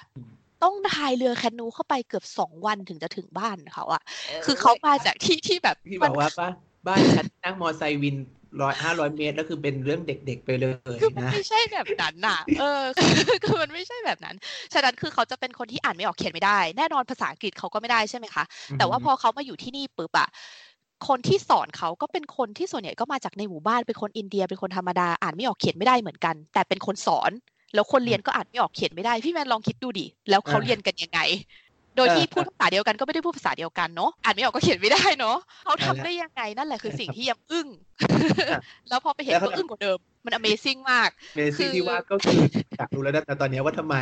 [0.63, 4.03] ต้องพายเรือแคนูเข้าไปเกือบสองวันถึงจะถึงบ้านเขาอะ
[4.45, 6.49] คือเขามาจากที่ที่แบบพี่บอกว่าป้า
[6.87, 8.17] บ้านฉันนั่งมอไซค์วิน
[8.63, 12.83] ร้อยห้าร้อยเมตรแล้วคือเป็นเรื่องเด็กๆไปเลยคือมันนะไม่ใช่แบบนั้นน่ะ เออ
[13.45, 14.37] คือมันไม่ใช่แบบนั้น
[14.75, 18.45] ฉะนั้นคือเขาจะเป็นคนที่อ่านไม่ออกเขียนไม่ได้ แน่นอนภาษาอังกฤษเขาก็ไม่ได้ใช่ไหมคะ
[18.79, 20.29] แต่ว่าพอเขามาอยู่ที่นี่ปุ๊บอะ
[21.09, 27.31] คนที่สอนเขาก็เป็นคนที่ส่วนใหญ่ก็มาจากในหมู่บ้านเป็นคนอินเดียเป็นคนธรรมดาอ่านไม่ออกเขียนไม่ได้เหมือนกัน แต่เป็นคนสอน
[27.75, 31.21] แล้วคนเรียนก็อ่านไม่ออกเขียนไม่ได้พี่แมนลองคิดดูดิแล้วเขาอ่าเรียนกันยังไง
[31.97, 37.67] โดยที่เออพูดภาษาเดียวกันก็ไม่ได้พูดภาษาเดียวกันเนาะอ่านไม่ออกก็เขียนไม่ได้เนาะเขาทำนั่นแหละได้ยังไงนั่นแหละคือสิ่งที่ยังอึ้ง
[38.51, 42.41] อะแล้วพอไปเห็นแล้วเขาก็อึ้งกว่าเดิมมัน Amazing มากเมซี่คือที่ว่าก็คือ
[42.77, 43.97] อยากรู้แล้วนะแต่ตอนนี้ว่าทำไม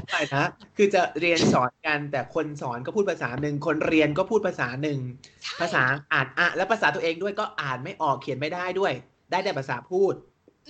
[0.00, 0.44] ทำไมนะ
[0.76, 4.98] คือจะเรียนสอนกันแต่คนสอนก็พูดภาษาหนึ่งคนเรียนก็พูดภาษาหนึ่ง
[5.42, 8.92] ใช่ภาษาอ่านอะและภาษาตัวเองด้วยก็อ่านไม่ออกเขียนไม่ได้ด้วย
[9.30, 10.14] ได้แต่ภาษาพูด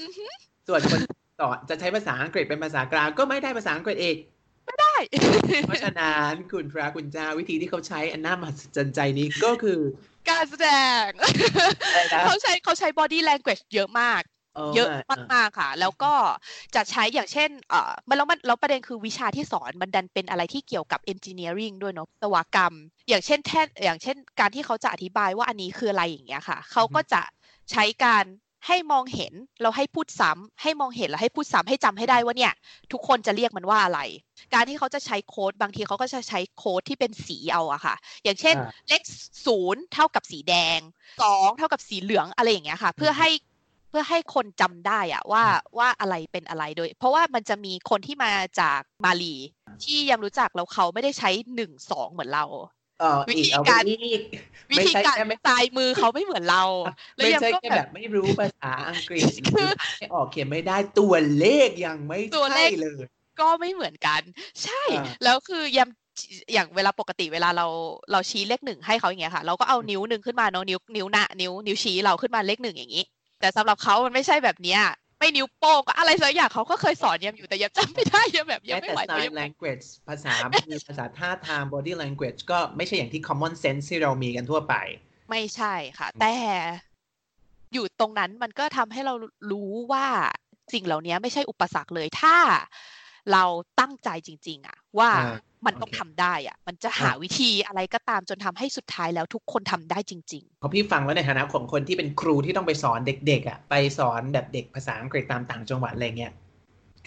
[0.01, 0.27] อือฮึ
[0.69, 1.01] ส่วนคน
[1.41, 4.17] สอนจะใช้ภาษาอังกฤษเป็นภาษากลางก็ไม่ได้ภาษาอังกฤษเอก
[4.81, 4.97] ได้
[5.67, 9.81] เพราะฉะนั้นคุณพระคุณเจ้าวิธีที่เขาใช้อันน่ามหัศจรรย์ใจนี้ก็คือ
[10.31, 10.71] การแสด
[11.05, 14.23] งอะไรนะเขาใช้เขาใช้ body language เยอะมาก
[14.75, 14.89] เยอะ
[15.35, 16.13] มากๆค่ะ แล้วก็
[16.75, 22.75] จะใช้อย่างเช่นเอ่อมันแล้วมันแล้วประเด็นคือวิชาที่สอนมันดันเป็นอะไรที่เกี่ยวกับ engineering ด้วยเนาะวิศวกรรม
[23.09, 27.23] อย่างเช่นแท่อย่างเช่น การที่เขาจะอธิบายว่าอันนี้คืออะไรอย่างเงี้ยค่ะ เขาก็จะ
[27.71, 28.25] ใช้การ
[28.67, 32.53] ให้มองเห็นแล้วให้พูดซ้ำให้มองเห็นแล้วให้พูดซ้ำให้จำให้ได้ว่าเนี่ย
[32.93, 34.01] ทุกคนจะเรียกมันว่าอะไร
[34.55, 39.03] การที่เขาจะใช้โค้ดบางทีเขาก็จะใช้โค้ดที่เป็นสีเอาอะค่ะ อย่างเช่นอ่าเลข
[39.47, 40.79] ศูนย์เท่ากับสีแดง
[41.23, 43.31] สองเท่ากับสีเหลืองอะไรอย่างเงี้ยค่ะ เพื่อให้
[43.91, 45.45] เพื่อให้คนจำได้อะว่า
[45.79, 49.35] ว่าอะไรเป็นอะไรโดย เพราะว่ามันจะมีคนที่มาจากมาลี
[49.85, 52.45] ที่ยังรู้จักแล้วเขาไม่ได้ใช้หนึ่งสองเหมือนเรา
[53.01, 54.23] เออวิอีธีกเอาไปการอีก
[54.71, 56.63] วิไม่ธีใช่การแค่ไม่ตายมือเขาไม่เหมือนเรา
[57.17, 63.03] แล้วไม่ยังใช่ก็แค่แบแบบบไม่รู้ภาษาอังกฤษหรือไม่ออกเขียนไม่ได้ตัวเลขยังไม่ตัวเลใช่ขเลย
[63.41, 64.23] ก็ไม่เหมือนกัน
[64.65, 67.67] ใช่อ่าแล้วคือยำอย่างเวลาปกติเวลาเรา
[68.13, 73.05] เราชี้เลขหนึ่งให้เขาอย่างเงี้ยค่ะ เราก็เอานิ้วหนึ่งขึ้นมาเนาะนิ้วนิ้วหน้านิ้วนิ้วชี้เราขึ้นมาเลขหนึ่งอย่างนี้
[73.41, 74.81] แต่สำหรับเขามันไม่ใช่แบบเนี้ย
[75.19, 84.75] ไม่นิ้วโป้งก็อะไรสักอย่างเขาก็เคยสอนยำอยู่แต่ยำจำไม่ได้ยำแบบแม้ยำไม่แต่ไหว sign ยำ language ภาษามือภาษาท่าทาง body language ก็ไม่ใช่อย่างที่ common sense ที่เรามีกันทั่วไป
[85.31, 86.35] ไม่ใช่ค่ะ แต่
[87.73, 89.15] อยู่ตรงนั้นมันก็ทำให้เรา
[89.51, 90.07] รู้ว่า
[90.73, 92.37] สิ่งเหล่านี้ไม่ใช่อุปสรรคเลยถ้า
[93.33, 93.45] เรา
[93.81, 95.25] ตั้งใจจริง ๆอะว่าอ่า
[95.67, 106.33] มันต้องโอเคทำได้อะมันจะหาอ่าวิธีอะไรก็ตามจนทำให้สุดท้ายแล้วทุกคนทำได้จริงเพราะพี่ฟังแล้วในฐานะของคนที่เป็นครูที่ต้องไปสอนเด็กๆอะ ไปสอนแบบเด็กภาษาอังกฤษตามต่างจังหวัดอะไรเงี้ย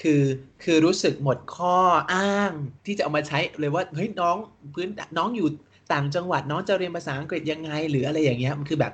[0.01, 0.23] คือ
[0.63, 1.77] คือรู้สึกหมดข้อ
[2.13, 2.51] อ้าง
[2.86, 4.38] ที่จะเอามาใช้เลยว่าเฮ้ยน้อง
[4.73, 5.47] พื้นน้องอยู่
[5.93, 8.93] ต่างจังหวัดน้องจะเรียนภาษาอังกฤษยังไง หรืออะไรอย่างเงี้ยมันคือแบบ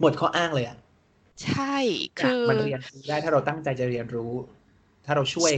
[0.00, 1.76] หมดข้ออ้างเลยอะๆใช่
[2.18, 4.32] คือมันเรียนรู้ได้ถ้าเราตั้งใจจะเรียนรู้
[5.04, 5.52] ถ้าเราช่วย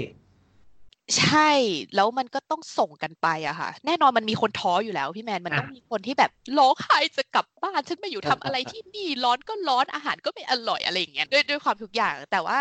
[1.18, 1.50] ใช่
[1.94, 12.58] แล้วมันก็ต้องส่งกันไปอะค่ะ แน่นอนมันมีคนท้ออยู่แล้วพี่แมน มันอะต้องมีคนที่แบบร้องไห้จะกลับบ้านฉันไม่อยู่ทำอะอะไรอะที่นี่ร้อนก็ร้อนอาหารก็ไม่อร่อยอะไรอย่างเงี้ยด้วยด้วยความทุกอย่าง แต่ว่า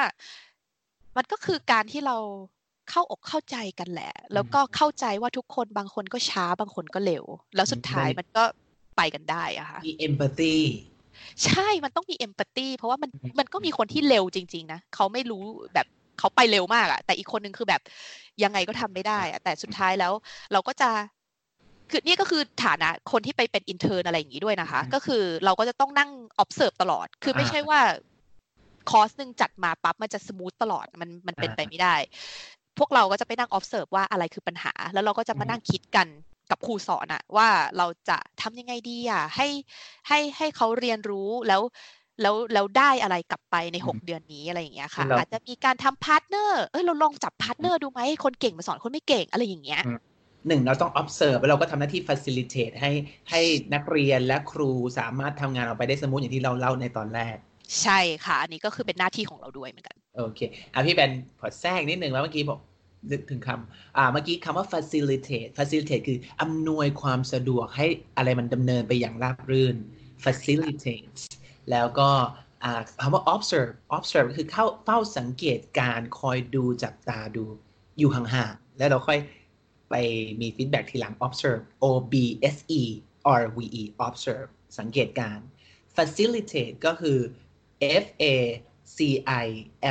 [1.18, 2.18] มันก็คือการที่เรา
[2.90, 8.44] เข้าอกเข้าใจกันแหละ แล้วก็เข้าใจว่าทุกคนบางคนก็ช้าบางคนก็เร็ว แล้วสุดท้ายมันก็
[8.98, 10.54] ไปกันได้อะค่ะมี empathy
[11.46, 15.88] ใช่มันต้องมีเอมพัตตีเพราะว่ามันอืมมันก็มีคนที่เร็วจริง ๆ นะเขาไม่รู้แบบ
[16.20, 17.82] เขาไปเร็วมากอะแต่อีกคนนึงคือแบบ
[18.44, 20.14] ยังไงก็ทำไม่ได้อะแต่สุดท้ายแล้ว
[20.52, 20.90] เราก็จะ
[21.92, 26.12] คือนี่ก็คือฐานะคนที่ไปเป็นอินเทอร์อะไรอย่างนี้ด้วยนะคะอืมก็คือเราก็จะต้องนั่ง
[26.44, 27.80] observe ตลอด คือไม่อ่าใช่ว่า
[28.90, 31.96] คอร์สหนึ่งจัดมาปั๊บมันจะ smooth ตลอดมันมันเป็นอ่าไปไม่ได้
[32.78, 36.08] พวกเราก็จะไปนั่ง observe ว่าอะไรคือปัญหา แล้วเราก็จะมาอืมนั่งคิดกัน
[36.52, 37.48] กับครูสอนอะว่า
[37.78, 39.48] เราจะทำยังไงดีอะให้
[40.08, 41.62] ให้ให้เขาเรียนรู้แล้ว
[42.22, 49.82] แล้วแล้วได้อะไรกลับไปในหกเดือนนี้อะไรอย่างเงี้ยค่ะเราอาจจะมีการทำ partner เอ้ยเราลองจับ partner ดูไหมคนเก่งมาสอนคนไม่เก่งอะไรอย่างเงี้ย
[50.48, 52.92] หนึ่งเราต้อง observe แล้วเราก็ทำหน้าที่ facilitate ให้
[53.30, 53.42] ให้
[53.74, 57.36] นักเรียนและครูสามารถทำงานออกไปได้สมูทอย่างที่เราเล่าในตอนแรก
[57.82, 60.40] ใช่ค่ะ อันนี้ก็คือเป็นหน้าที่ของเราด้วยเหมือนกันโอเค
[60.74, 62.60] อะพี่แบนขอแทรกนิดหนึ่งว่าเมื่อกี้บอก
[63.12, 67.86] นึกถึงคำอ่าเมื่อกี้คำว่า facilitate facilitate คืออำนวยความสะดวกให้
[68.18, 69.76] อะไรมันดำเนินไปอย่างราบรื่น
[70.24, 71.20] facilitate
[71.72, 72.10] แล้วก็
[73.02, 77.46] คำว่า observe observe คือเข้าเฝ้าสังเกตการคอยดูจับตาดู
[77.98, 79.20] อยู่ห่างๆ แล้วเราค่อย
[79.90, 79.96] ไป
[80.42, 82.14] มีฟีดแบ็ทีหลัง observe o b
[82.56, 82.82] s e
[83.42, 84.50] r v e observe
[84.80, 85.40] สังเกตการ
[85.96, 87.20] facilitate ก็คือ
[88.04, 88.26] F A
[88.96, 88.98] C
[89.46, 89.48] I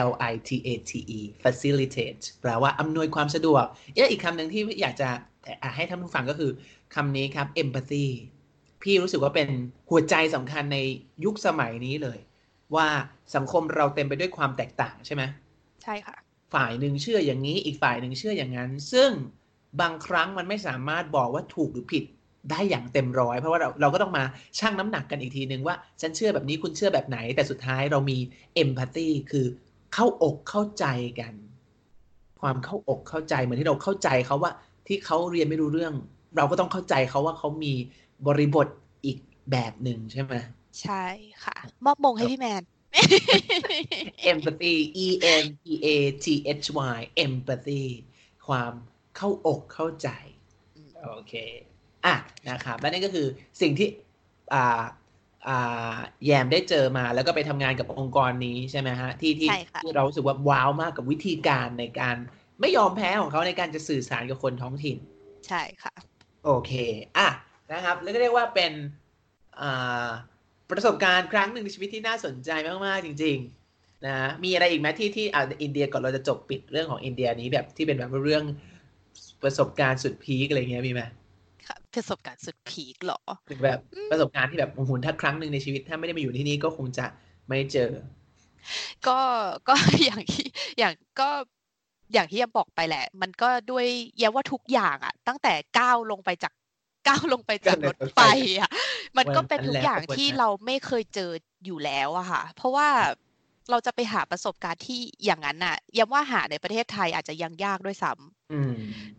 [0.08, 3.64] L I T A T E facilitate แปลว่าอำนวยความสะดวก
[3.96, 5.08] อ๊ะอีกคำหนึ่งที่อยากจะ
[5.62, 6.50] อะให้ท่านผู้ฟังก็คือ
[6.94, 8.06] คำนี้ครับ empathy
[8.84, 9.48] พี่รู้สึกว่าเป็น
[9.90, 10.78] หัวใจสำคัญใน
[11.24, 12.18] ยุคสมัยนี้เลย
[12.74, 12.88] ว่า
[13.34, 15.22] สังคมเราเต็มไปด้วยความแตกต่างใช่ไหม
[15.82, 16.16] ใช่ค่ะ
[16.54, 19.10] ฝ่ายหนึ่งเชื่ออย่างนี้อีกฝ่ายหนึ่งเชื่ออย่างนั้น ซึ่ง
[19.80, 22.04] บางครั้งมันไม่สามารถบอกว่าถูกหรือผิด
[22.50, 24.24] ได้อย่างเต็มร้อยเพราะว่าเราเราก็ต้องมา
[24.58, 28.18] ชั่งน้ำหนักกันอีกทีนึงว่าฉันเชื่อแบบนี้คุณเชื่อแบบไหน แต่สุดท้ายเรามี
[28.54, 29.46] เอมพัตตีคือ
[29.94, 30.86] เข้าอกเข้าใจ
[31.20, 31.34] กัน
[32.40, 34.52] ความเข้าอกเข้าใจเหมือนที่เราเข้าใจเขาว่า
[34.86, 35.94] ที่เขาเรียนไม่รู้เรื่อง
[36.36, 37.74] เราก็ต้องเข้าใจเขาว่าเขามี
[38.26, 38.68] บริบท
[39.04, 39.18] อีก
[39.50, 40.34] แบบหนึ่งใช่ไหม
[40.82, 41.04] ใช่
[41.44, 42.62] ค่ะ มอบมงให้พี่แมน
[44.32, 45.08] empathy e
[45.42, 45.88] m p a
[46.24, 46.26] t
[46.66, 47.84] h y empathy
[48.46, 48.72] ความ
[49.16, 50.08] เข้าอกเข้าใจ
[50.76, 51.34] อืมโอเค
[52.04, 52.14] อะ
[52.48, 53.26] นะครับ และนี่ก็คือ
[53.60, 53.88] สิ่งที่
[54.54, 54.82] อ่า
[55.48, 62.16] อ่า แยมได้เจอมา แล้วก็ไปทำงานกับองค์กรนี้ใช่ไหมฮะ ที่ที่ใช่ค่ะที่เรารู้สึกว่าว้าวมากกับวิธีการในการ
[62.60, 64.96] ไม่ยอมแพ้ของเขาในการจะสื่อสารกับคนท้องถิ่น
[65.48, 65.94] ใช่ค่ะ
[66.44, 66.72] โอเค
[67.18, 67.28] อะ
[67.72, 68.72] นะครับ แล้วก็เรียกว่าเป็น
[69.60, 70.08] อ่า
[70.70, 72.50] ประสบการณ์ครั้งหนึ่งในชีวิตที่น่าสนใจ
[72.86, 73.36] มาก ๆ จริง
[73.70, 78.44] ๆ นะ มีอะไรอีกไหมที่ที่อ่าอินเดียก่อนเราจะจบปิดเรื่องของอินเดียนี้แบบที่เป็นแบบเรื่อง
[79.42, 81.02] ประสบการณ์สุดพีคอะไรเงี้ยมีไหม
[81.66, 83.78] ค่ะประสบการณ์สุดพีคเหรอหรือแบบ
[84.10, 87.06] ประสบการณ์ที่แบบโอ้โหถ้าครั้งหนึ่งในชีวิต ถ้าไม่ได้มาอยู่ที่นี่ก็คงจะ
[87.48, 87.90] ไม่เจอ
[89.06, 89.18] ก็
[89.68, 89.74] ก็
[90.04, 90.46] อย่างที่
[90.78, 91.28] อย่างก็
[92.12, 93.86] อย่างที่ยังบอกไปแหละ มันก็ด้วย
[94.18, 96.52] แย้ว่าทุกอย่างอะตั้งแต่ก้าวลงไปจาก
[97.06, 98.20] ก้าวลงไปจากรถไฟ
[98.60, 98.70] อะ
[99.16, 101.30] มันก็เป็นทุกอย่างที่เราไม่เคยเจอ
[101.64, 102.88] อยู่แล้วอะค่ะ เพราะว่า
[103.70, 108.72] เราจะไปหาประสบการณ์ที่อย่างนั้นอะย้ำว่าหาในประเทศไทยอาจจะยังยากด้วยซ้ำอืม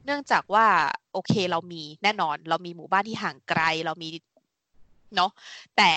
[0.06, 0.66] เนื่องจากว่า
[1.14, 4.10] โอเคเรามีแน่นอน เรามีหมู่บ้านที่ห่างไกลเรามี
[5.16, 5.32] เนาะ
[5.78, 5.92] แต่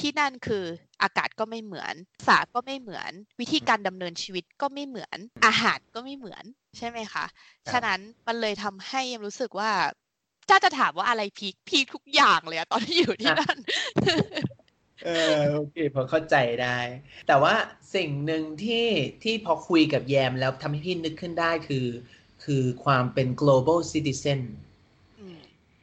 [0.00, 0.64] ที่นั่นคือ
[1.02, 6.44] อากาศก็ไม่เหมือนภาษาก็ไม่เหมือน วิธีการดำเนินชีวิตก็ไม่เหมือน อาหารก็ไม่เหมือน
[6.76, 7.24] ใช่ไหมคะ
[7.66, 9.70] ครับฉะนั้นมันเลยทำให้ยังรู้สึกว่า
[10.50, 13.56] ถ้าจะถามว่าอะไรพีคพีคทุกอย่างเลยอะตอนที่อยู่ที่นั่น
[15.04, 16.78] เออโอเคพอเข้าใจได้
[17.26, 17.54] แต่ว่า
[17.94, 18.86] สิ่งหนึ่งที่
[19.24, 21.86] ที่พอคุยกับแยมแล้วทำให้พี่นึกขึ้นได้คือ
[22.44, 24.40] คือความเป็น global citizen
[25.20, 25.38] อืม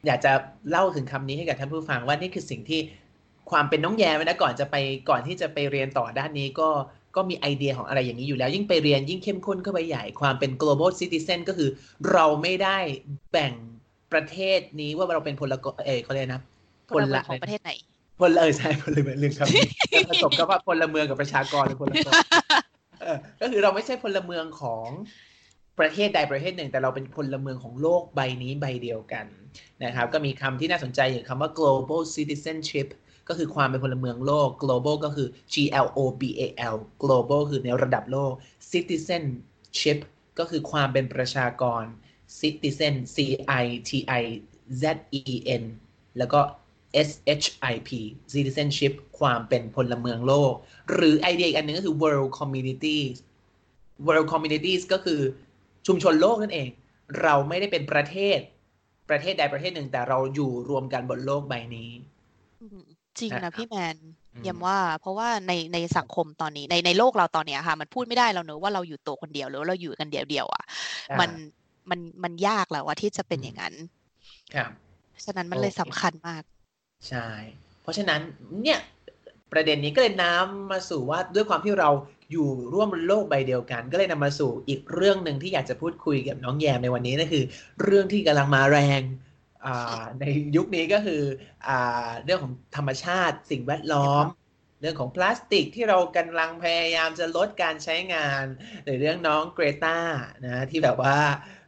[0.06, 0.32] อยากจะ
[0.70, 2.82] เล่าถึงคำนี้ให้กับท่านผู้ฟังว่านี่คือสิ่งที่
[3.52, 4.76] ความเป็นน้องแยมนะก่อนจะไป
[5.10, 6.70] ก่อนที่จะไปเรียนต่อด้านนี้ก็
[7.16, 11.70] ก็มีไอเดียของอะไรอย่างนี้อยู่แล้ว ยิ่งไปเรียนยิ่งเข้มข้นเข้าไปใหญ่ความเป็น global citizen ก็คือ
[12.12, 12.78] เราไม่ได้
[13.32, 13.54] แบ่ง
[14.14, 16.42] ประเทศนี้ว่าเราเป็นพลกรเออเขาเรียกนะ
[16.90, 17.72] พลเมืองของประเทศไหน
[18.20, 19.66] พลเออใช่พลเมืองลืมคำนี้
[20.10, 22.14] ผสมกับว่าพลเมืองกับประชากรหรือพลเมือง
[23.02, 24.88] เออก็คือเราไม่ใช่พลเมืองของ
[25.80, 29.26] ประเทศใดประเทศหนึ่ง แต่เราเป็นพลเมืองของโลกใบนี้ใบเดียวกัน
[29.84, 32.88] นะครับ ก็มีคำที่น่าสนใจอย่างคำว่า global citizenship
[33.30, 36.42] ก็คือความเป็นพลเมืองโลก global ก็คือ G L O B A
[36.74, 38.32] L global คือในระดับโลก
[38.72, 39.98] citizenship
[40.40, 41.84] ก็คือความเป็นประชากร
[42.40, 43.18] citizen C
[43.64, 43.92] I T
[44.22, 44.24] I
[44.82, 44.84] Z
[45.22, 45.24] E
[45.62, 45.64] N
[46.18, 46.40] แล้วก็
[47.08, 47.10] S
[47.44, 47.90] H I P
[48.34, 50.54] citizenship ความเป็นพลเมืองโลก
[50.92, 53.16] หรือไอเดียอีกอันหนึงก็คือ world communities
[54.08, 55.22] world communities ก็คือ
[55.88, 56.70] ชุมชนโลกนั่นเอง
[57.22, 58.40] เราไม่ได้เป็นประเทศ
[59.10, 61.92] ประเทศใดประเทศหนึ่งแต่เราอยู่รวมกันบนโลกใบนี้
[62.62, 62.80] อืม
[63.20, 63.98] จริงนะครันะบพี่แมน
[64.36, 70.64] อืมย้ำว่าเพราะว่าในในสังคมตอนนี้ในในโลกเราตอนเนี้ยค่ะ มันพูดไม่ได้แล้วเนอะว่าเราอยู่ตัวคนเดียวหรือว่าเราอยู่กันเดียวเดียวๆอะ
[71.12, 71.30] อ่ามัน
[71.90, 73.74] มันมันยากแล้วว่าที่จะเป็นอืมอย่างนั้น
[74.54, 74.72] ครับ
[75.26, 76.44] ฉะนั้นมันเลยโอเคสำคัญมาก
[77.10, 77.28] ใช่
[77.82, 78.22] เพราะฉะนั้น
[78.64, 78.80] เนี่ย
[79.52, 81.90] ประเด็นนี้ก็เลยน้ำมาสู่ว่าด้วยความที่เรา
[82.32, 87.46] อยู่ร่วมโลกใบเดียวกัน ก็เลยนำมาสู่อีกเรื่องหนึ่งที่อยากจะพูดคุยกับน้องแยมในวันนี้นั่นคือ
[87.84, 89.02] เรื่องที่กำลังมาแรง
[89.66, 91.22] อ่าในยุคนี้ก็คือ
[91.68, 94.26] อ่าเรื่องของธรรมชาติสิ่งแวดล้อม
[94.82, 98.46] เรื่องของพลาสติกที่เรากำลังพยายามจะลดการใช้งาน
[98.84, 100.00] หรือเรื่องน้องเกรตา
[100.46, 101.18] นะที่แบบว่า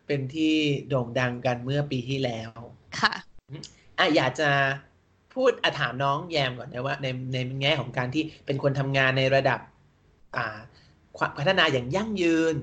[0.07, 0.55] เป็นที่
[0.89, 2.51] โด่งดังกันเมื่อปีที่แล้ว
[2.99, 3.13] ค่ะ
[3.97, 4.49] อะอยากจะ
[5.33, 9.59] พูดอะถามน้องแยมก่อนนะว่าในในแง่ของการที่เป็นคนทำงานในระดับ
[10.35, 10.57] อ่า
[11.17, 12.55] ความพัฒนาอย่างยั่งยืน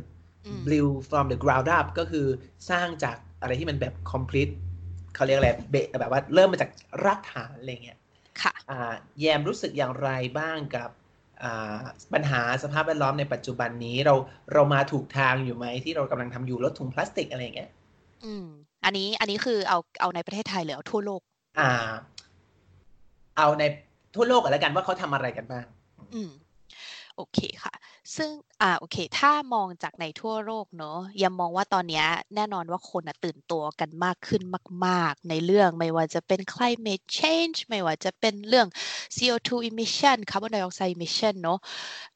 [0.46, 2.26] อืม build from the ground up ก็คือ
[2.70, 4.52] สร้างจากอะไรที่มันแบบ complete
[5.14, 6.70] เขาเรียกอะไรเบะแบบว่าเริ่มมาจาก
[7.05, 7.98] รากฐานอะไรเงี้ย
[8.42, 11.02] ค่ะ อ่า แยมรู้สึกอย่างไรบ้างกับอ่า
[12.14, 14.14] ปัญหาสภาพแวดล้อมในปัจจุบันนี้เรา
[14.52, 17.70] เรามาถูกทางอยู่ไหมที่เรากำลังทำอยู่ลดถุงพลาสติกอะไรอย่างเงี้ย
[18.24, 18.46] อืม
[18.85, 21.20] อันนี้อันนี้คือเอาเอาในประเทศไทยหรือเอาทั่วโลก
[21.61, 21.70] อ่า
[23.37, 23.62] เอาใน
[24.14, 25.64] ทั่วโลกกันแล้วกันว่าเขาทำอะไรกันบ้าง
[26.14, 26.31] อืม
[27.16, 27.75] โอเคค่ะ
[28.16, 28.31] ซึ่ง
[28.62, 34.42] อ่าโอเค ถ้ามองจากในทั่วโลกเนอะยังมองว่าตอนเนี้ยแน่นอนว่าคนอะตื่นตัวกันมากขึ้น
[34.87, 38.66] มาก ๆ ในเรื่องไม่ว่าจะเป็น climate change ไม่ว่าจะเป็นเรื่อง
[39.16, 41.59] CO2 emission carbon dioxide emission เนอะ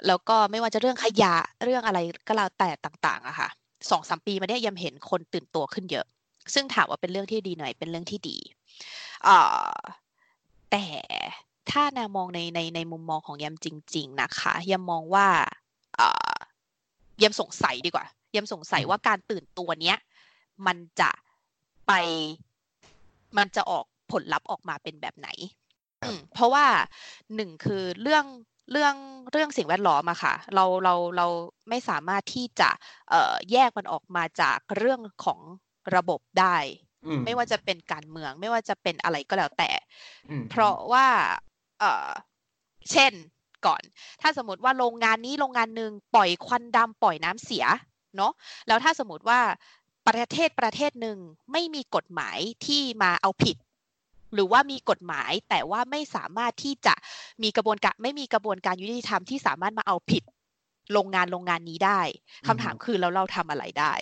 [0.06, 3.48] แล้วก็ไม่ว่าจะเรื่องขยะเรื่องอะไรก็แล้วแต่ต่าง ๆอะค่ะ
[3.90, 6.06] สองสามปีมาเนี้ยยังเห็นคนตื่นตัวขึ้นเยอะ
[6.54, 8.36] ซึ่งถามว่าเป็นเรื่องที่ดีหน่อยเป็นเรื่องที่ดี
[9.26, 9.72] อ่า
[10.70, 10.84] แต่
[11.70, 15.26] ถ้าแนวมองในในในมุมมองของยำจริง ๆ นะคะยำมองว่า
[15.98, 16.36] อ่า
[17.22, 19.96] ยำสงสัยดีกว่ายำสงสัยว่าการตื่นตัวเนี้ย
[20.66, 21.10] มันจะ
[21.86, 21.92] ไป
[23.38, 25.28] มันจะออกผลลัพธ์ออกมาเป็นแบบไหน
[26.02, 26.66] ครับอืมเพราะว่า
[27.34, 28.24] หนึ่งคือเรื่อง
[28.72, 28.94] เรื่อง
[29.32, 31.26] เรื่องสิ่งแวดล้อมอะค่ะ เราเราเรา
[31.68, 32.70] ไม่สามารถที่จะ
[33.10, 35.40] เอ่อแยกมันออกมาจากเรื่องของ
[35.96, 36.56] ระบบได้
[37.06, 39.70] อืมไม่ว่าจะเป็นการเมือง ไม่ว่าจะเป็นอะไรก็แล้วแต่
[40.30, 41.06] อืมเพราะว่า
[41.80, 42.10] เอ่อ
[42.92, 43.12] เช่น
[43.66, 43.82] ก่อน
[44.20, 47.64] ถ้าสมมติว่าโรงงานนี้โรงงานหนึ่งปล่อยควันดำปล่อยน้ำเสีย
[48.16, 48.32] เนาะ
[48.68, 49.40] แล้วถ้าสมมติว่า
[50.08, 51.18] ประเทศประเทศหนึ่ง
[51.52, 53.56] ไม่มีกฎหมายที่มาเอาผิด
[54.34, 56.94] หรือว่ามีกฎหมายแต่ว่าไม่สามารถที่จะ
[57.42, 60.22] มีกระบวนการไม่มีกระบวนการยุติธรรมที่สามารถมาเอาผิด
[60.92, 62.00] โรงงานโรงงานนี้ได้
[62.46, 63.92] คำถามคือแล้วเราทำอะไรได้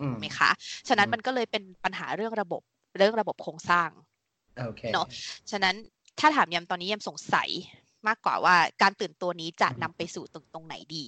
[0.00, 0.50] อืมไหมคะ
[0.88, 2.62] ฉะนั้นอืมมันก็เลยเป็นปัญหาเรื่องระบบ
[2.98, 3.88] เรื่องระบบโครงสร้าง
[4.66, 5.06] โอเคเนอะ
[5.50, 5.74] ฉะนั้น
[6.20, 7.48] ถ้าถามยำตอนนี้ยำสงสัย
[8.06, 11.06] มากกว่าว่าการตื่นตัวนี้จะนำไปสู่ตรงตรงไหนดี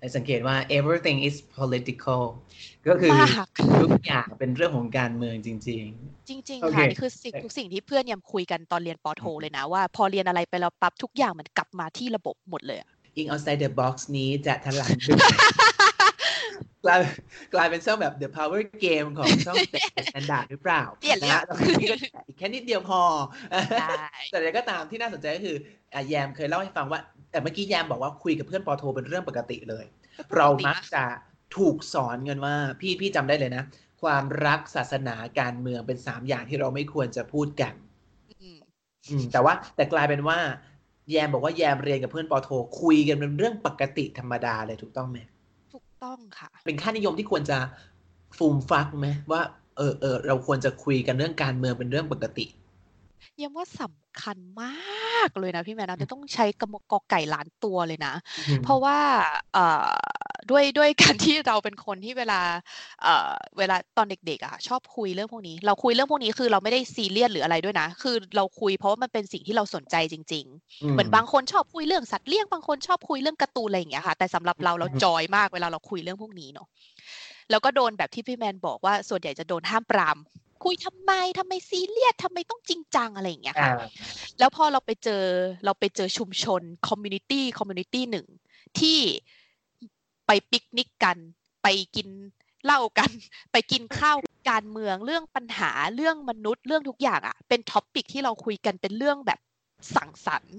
[0.00, 2.22] ให้สังเกตว่า everything is political
[2.88, 3.46] ก็คือมาก
[3.82, 5.84] ทุกอย่างเป็นเรื่องของการเมืองจริงจริง
[6.62, 15.18] โอๆเคค่ะ นี่คือสิ่งทุกสิ่งที่เพื่อนยำคุยกันตอนเรียนปอโทเลยนะ ว่าพอเรียนอะไรไปแล้วปั๊บทุกอย่างมันกลับมาที่ระบบหมดเลยอะๆ in outside the box นี้จะทะลังดึง
[16.84, 17.00] กลาย
[17.54, 19.56] กลายเป็นช่องแบบ the power game ของช่อง
[20.12, 21.96] standard หรือเปล่าเปลี่ยนแล้วนะตรงนี้ก็
[22.28, 23.00] อีกแค่นิดเดียวพอ
[23.80, 23.94] ได้
[24.30, 25.56] แต่อะไรก็ตามที่น่าสนใจก็คือ
[25.94, 27.00] อะแยมเคยเล่าให้ฟังว่า
[27.30, 29.84] แต่เมื่อกี้แยมบอกว่าคุยกับเพื่อนปอโทเป็นเรื่องปกติเลย
[30.36, 31.04] เรามักจะ
[31.56, 33.64] ถูกสอนกันว่า พี่พี่จำได้เลยนะ
[34.02, 37.74] ความรักศาสนาการเมืองเป็นสามอย่างที่เราไม่ควรจะพูดกัน
[38.42, 38.58] อืม
[39.08, 40.38] อืมแต่ว่าแต่กลายเป็นว่า
[41.10, 42.48] แยมบอกว่าแยมเรียนกับเพื่อนปอโท
[42.80, 45.33] คุยกันเป็นเรื่องปกติธรรมดาเลยถูกต้องไหมถูก
[46.04, 47.58] ต้องค่ะ เป็นค่านิยมที่ควรจะ
[48.36, 49.40] ฟูมฟักไหมว่า
[49.76, 52.46] เออเออเราควรจะคุยกันเรื่องการเมืองเป็นเรื่องปกติ
[53.42, 58.14] ยังว่าสำคัญมากเลยนะพี่แมนนะจะต้องใช้กำกอไก่ล้านตัวเลยนะ
[58.62, 58.98] เพราะว่า
[59.52, 59.88] เอ่อ
[60.50, 62.40] ด้วยด้วยการที่เราเป็นคนที่เวลา
[63.02, 76.66] เอ่อเวลาตอนเด็กๆอะชอบคุยเรื่องพวกนี้ เราคุยเรื่องพวกนี้คือเราไม่ได้ซีเรียสหรืออะไรด้วยนะ คือเราคุยเพราะว่ามันเป็นสิ่งที่เราสนใจจริง ๆ เหมือนบางคนชอบคุยเรื่องสัตว์เลี้ยงบางคนชอบคุยเรื่องการ์ตูนอะไรอย่างเงี้ยค่ะแต่สำหรับเราเรา enjoy มากเวลาเราคุยเรื่องพวกนี้เนาะ
[77.50, 80.18] แล้วก็โดนแบบที่พี่แมนบอกว่าส่วนใหญ่จะโดนห้ามปราม
[80.64, 83.88] คุยทำไมทำไมซีเรียสทำไมต้องจริงจังอะไรอย่างเงี้ยอ่าค่ะ
[84.38, 85.22] แล้วพอเราไปเจอ
[85.64, 88.26] เราไปเจอชุมชน community community หนึ่ง
[88.78, 88.98] ที่
[90.26, 91.18] ไปปิกนิกกัน
[91.62, 92.08] ไปกิน
[92.64, 93.10] เหล้ากัน
[93.52, 94.16] ไปกินข้าว
[94.50, 99.40] การเมืองเรื่องปัญหาเรื่องมนุษย์เรื่องทุกอย่างอะ่ะ เป็น topic ที่เราคุยกันเป็นเรื่องแบบ
[99.94, 100.58] สังสรรค์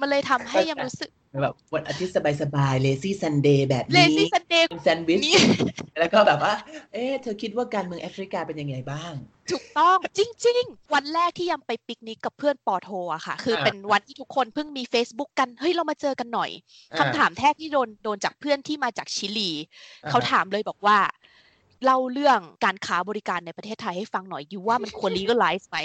[0.00, 1.10] มันเลยทำให้แยมรู้สึก
[1.42, 5.36] แบบวันอาทิตย์สบายๆ lazy Sunday แบบ lazy Sunday แซนด์วิชนี่
[5.98, 6.54] แล้วก็แบบว่า
[6.92, 9.12] เอ๊ะ เธอคิดว่าการเมืองแอฟริกาเป็นยังไงบ้าง
[9.50, 16.50] ถูกต้องจริง ๆ วันแรกที่แยมไปปิกนิกกับเพื่อนปอโทอะค่ะ คืออ่าเป็นวันที่ทุกคนเพิ่งมี Facebook กัน เฮ้ย เรามาเจอกันหน่อย
[16.98, 19.50] คำถามแรกที่โดนโดนจากเพื่อนที่มาจากชิลี
[20.04, 20.98] อ่าเขาถามเลยบอกว่า
[21.84, 25.78] เล่าเรื่องการค้าบริการในประเทศไทยให้ฟังหน่อยอยู่ว่ามันควร legalize ไหม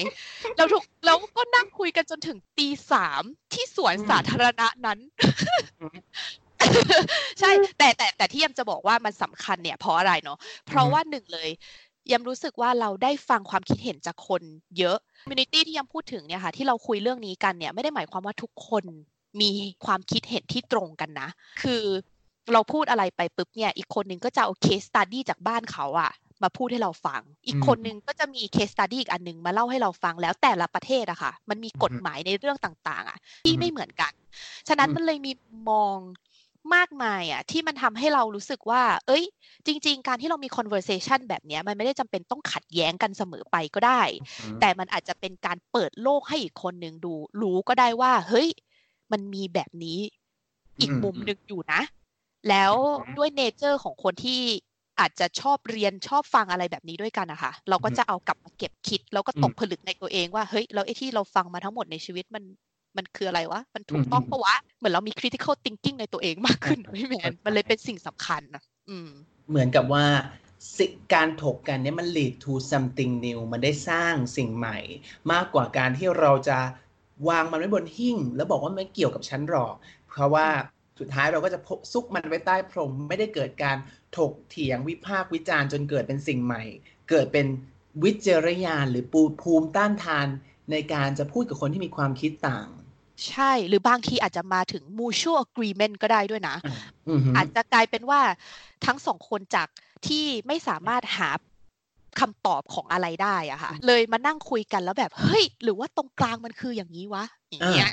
[0.58, 3.24] เราถูกเราก็นั่งคุยกันจนถึงตีสาม
[3.54, 5.00] ที่สวนสาธารณะนั้น
[7.40, 10.38] ใช่ แต่แต่แต่ที่ยมจะบอกว่ามันสำคัญเนี่ยเพราะอะไรเนาะ
[10.68, 11.50] เพราะว่าหนึ่งเลย
[12.12, 14.42] ยมรู้สึกว่าเราได้ฟังความคิดเห็นจากคน
[14.78, 18.84] เยอะ community ที่ยมพูดถึงเนี่ยค่ะ ที่เราคุยเรื่องนี้กันเนี่ยไม่ได้หมายความว่าทุกคน
[19.42, 19.52] มี
[19.86, 21.30] ความคิดเห็นที่ตรงกันนะ
[21.62, 21.84] คือ
[22.52, 26.12] เราพูดอะไรไปปุ๊บเนี่ย อีกคนนึงก็จะเอา case study จากบ้านเขาอะ
[26.44, 34.14] มาพูดให้เราฟัง อีกอืมคนนึงก็จะมี case study อีกอันหนึงมาเล่าให้เราฟังแล้วแต่ละประเทศอะค่ะ มันมีกฎอือฮึหมายในเรื่องต่างๆอะที่อือฮึไม่เหมือนกัน
[34.68, 35.32] ฉะนั้นอืมมันเลยมี
[35.70, 35.98] มอง
[36.76, 39.24] มากมายอะที่มันทำให้เรารู้สึกว่า เอ้ย
[39.66, 44.02] จริง ๆ การที่เรามี conversation แบบเนี้ยมันไม่ได้จำเป็นต้องขัดแย้งกันเสมอไปก็ได้
[44.60, 48.50] แต่มันอาจจะเป็นการเปิดโลกให้อีกคนหนึ่งดู รู้ก็ได้ว่า เฮ้ย
[49.12, 50.00] มันมีแบบนี้
[50.82, 51.82] อีกอืมมุมหนึ่งอยู่นะ
[52.50, 52.76] แล้วอื
[53.10, 54.42] มด้วยเนเจอร์ของคนที่
[55.00, 62.44] อาจจะชอบเรียนชอบฟังอะไรแบบนี้ด้วยกันนะคะเราก็อืมจะเอากลับมาเก็บคิด แล้วก็อืมตกผลึกในตัวเองว่าเฮ้ยแล้วไอ้ที่เราฟังมาทั้งหมดในชีวิตมัน
[62.98, 69.10] มันคืออะไรวะ มันถูกต้องอืมปะวะ เหมือนเรามี critical thinking ในตัวเองมากขึ้นอ่าพี่แมนเข้าใจมันเลยเป็นสิ่งสำคัญนะอืม
[69.50, 70.06] เหมือนกับว่า
[70.78, 74.78] สิการถกกันเนี่ยมัน lead to something new มันได้สร้างสิ่งใหม่
[75.32, 76.60] มากกว่าการที่เราจะ
[77.28, 79.74] วางมันไว้บนหิ้ง แล้วบอกว่าไม่เกี่ยวกับฉันหรอก
[80.10, 80.48] เพราะว่า
[81.00, 83.78] สุดท้ายเราก็จะพกซุกมันไว้ใต้พรม ไม่ได้เกิดการ
[84.18, 86.64] ถกเถียงวิพากษ์วิจารณ์จนเกิดเป็นสิ่งใหม่
[87.10, 87.48] เกิดเป็น
[88.04, 90.28] วิจารณญาณหรือปูภูมิต้านทาน
[90.72, 92.68] ในการจะพูดกับคนที่มีความคิดต่าง
[93.30, 96.56] ใช่หรือบางทีอาจจะมาถึง mutual agreement ก็ได้ด้วยนะ
[97.08, 98.22] ออาจจะกลายเป็นว่า
[98.86, 99.68] ทั้งสองคนจาก
[100.08, 101.30] ที่ไม่สามารถหา
[102.20, 107.92] คำตอบของอะไรได้อะค่ะ เลยมานั่งคุยกันแล้วแบบ เฮ้ย หรือว่าตรงกลางมันคืออย่างนี้วะอย่างเงี้ย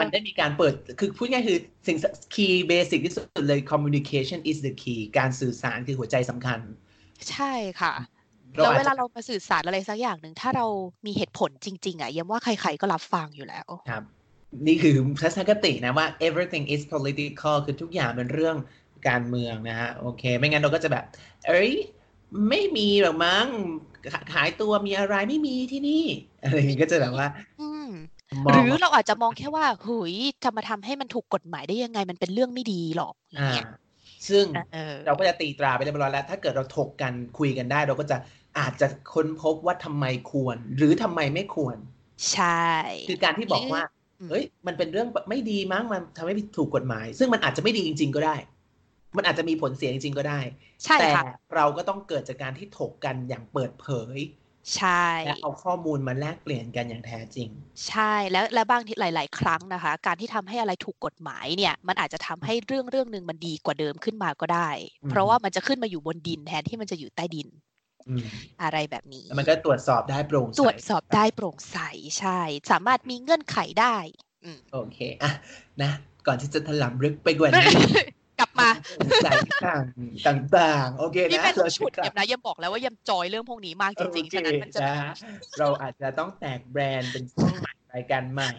[0.00, 1.96] มันได้มีการเปิด คือพูดง่ายๆคือสิ่ง
[2.34, 6.60] key basic ที่สุดเลย communication is the key การสื่อสารคือหัวใจสำคัญ
[7.30, 7.92] ใช่ค่ะ
[8.56, 10.66] เราแล้วอาจเวจะลาเรามาสื่อสารอะไรสักอย่างหนึ่ง ถ้าเรา
[11.06, 14.02] มีเหตุผลจริง ๆอะเยังว่าใครๆก็รับฟังอยู่แล้ว ครับ
[14.66, 18.56] นี่คือทัศนคตินะว่า everything is political คือทุกอย่างเป็นเรื่อง
[19.08, 21.04] การเมืองนะฮะ โอเค ไม่งั้นเราก็จะแบบ
[21.46, 21.72] เอ้ย
[22.48, 23.46] ไม่มีหรอกมั้ง
[24.12, 26.04] ขาขายตัวมีอะไรไม่มีที่นี่
[26.42, 27.26] อะไรอย่างงี้ก็จะแบบว่า
[27.58, 28.13] อืมมอ
[28.50, 30.14] หงรือเราอาจจะมองแค่ว่าหุย
[30.44, 33.66] จะมาทำให้มันถูกกฎหมายได้ยังไงมันเป็นเรื่องไม่ดีหรอกอย่างอ่าเงี้ย
[34.28, 38.16] ซึ่งเออเราก็จะตีตราไปเรียบร้อยแล้ว ถ้าเกิดเราถกกันคุยกันได้ เราก็จะ
[38.58, 41.76] อาจจะค้นพบว่าทำไมควร หรือทำไมไม่ควร
[42.30, 42.44] ใช่
[43.06, 43.82] คือการที่บอกว่า
[44.20, 48.36] อืมเฮ้ย มันเป็นเรื่องไม่ดีมั้งมันทำให้ผิดถูกกฎหมาย ซึ่งมันอาจจะไม่ดีจริง ๆ ก็ได้
[49.16, 50.40] มันอาจจะมีผลเสียจริงๆก็ได้
[50.84, 51.22] ใช่แต่ค่ะ
[51.54, 54.16] เราก็ต้องเกิดจากการที่ถกกันอย่างเปิดเผย
[54.76, 57.48] ใช่และเอาข้อมูลมาแลกเปลี่ยนกันอย่างแท้จริง
[57.88, 64.70] ใช่แล้วและบางทีหลาย ๆ ครั้งนะคะ การที่ทำให้อะไรถูกกฎหมายเนี่ย มันอาจจะทำให้เรื่องเรื่องหนึ่งมันดีกว่าเดิมขึ้นมาก็ได้
[65.02, 67.48] อืมเพราะว่ามันจะขึ้นมาอยู่บนดินแทนที่มันจะอยู่ใต้ดิน
[68.08, 68.24] อืม
[68.62, 71.78] อะไรแบบนี้แล้วมันก็ตรวจสอบได้โปร่งใสตรวจสอบได้โปร่งใส
[72.18, 72.40] ใช่
[72.70, 73.96] สามารถมีเงื่อนไขได้
[74.44, 75.32] อืมโอเคอะ
[75.82, 75.90] นะ
[76.26, 77.86] ก่อนที่จะถลำลึกไปกว่านี้กลับ
[78.60, 78.70] มา
[79.24, 79.28] ใจ
[79.66, 84.86] ต่างต่างๆ โอเคนี่นะแม่ต้องเราฉุดกลัเยมนะเยมบอกแล้วว่าเยมจอยเรื่องพวกนี้มากจริงๆ ฉะนั้นมันจะโอ
[85.16, 85.24] เค
[85.58, 88.50] เราอาจจะต้องแตกแบรนด์เป็นช่องใหม่รายการใหม่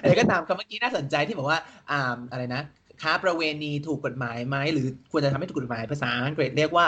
[0.00, 1.58] อะไรก็ตามคำเมื่อกี้น่าสนใจที่บอกว่า
[1.90, 2.62] อ่าอะไรนะ
[3.02, 6.86] ค้าประเวณีถูกกฎหมายไหมหรือควรจะทำให้ถูกกฎหมายภาษาอังกฤษเรียกว่า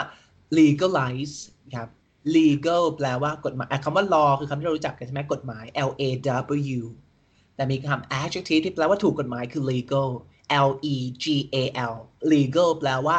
[0.59, 1.35] legalize
[1.75, 1.89] ครับ
[2.35, 6.03] legal แปลว่ากฎหมายอะคำว่า law คือคำที่เรารู้จักกันใช่ไหมกฎหมาย L A
[6.77, 6.81] W
[7.55, 10.09] แต่มีคำ adjective ที่แปลว่าถูกกฎหมายคือ legal
[10.67, 11.25] L E G
[11.55, 11.57] A
[11.93, 11.95] L
[12.33, 13.17] legal แปลว่า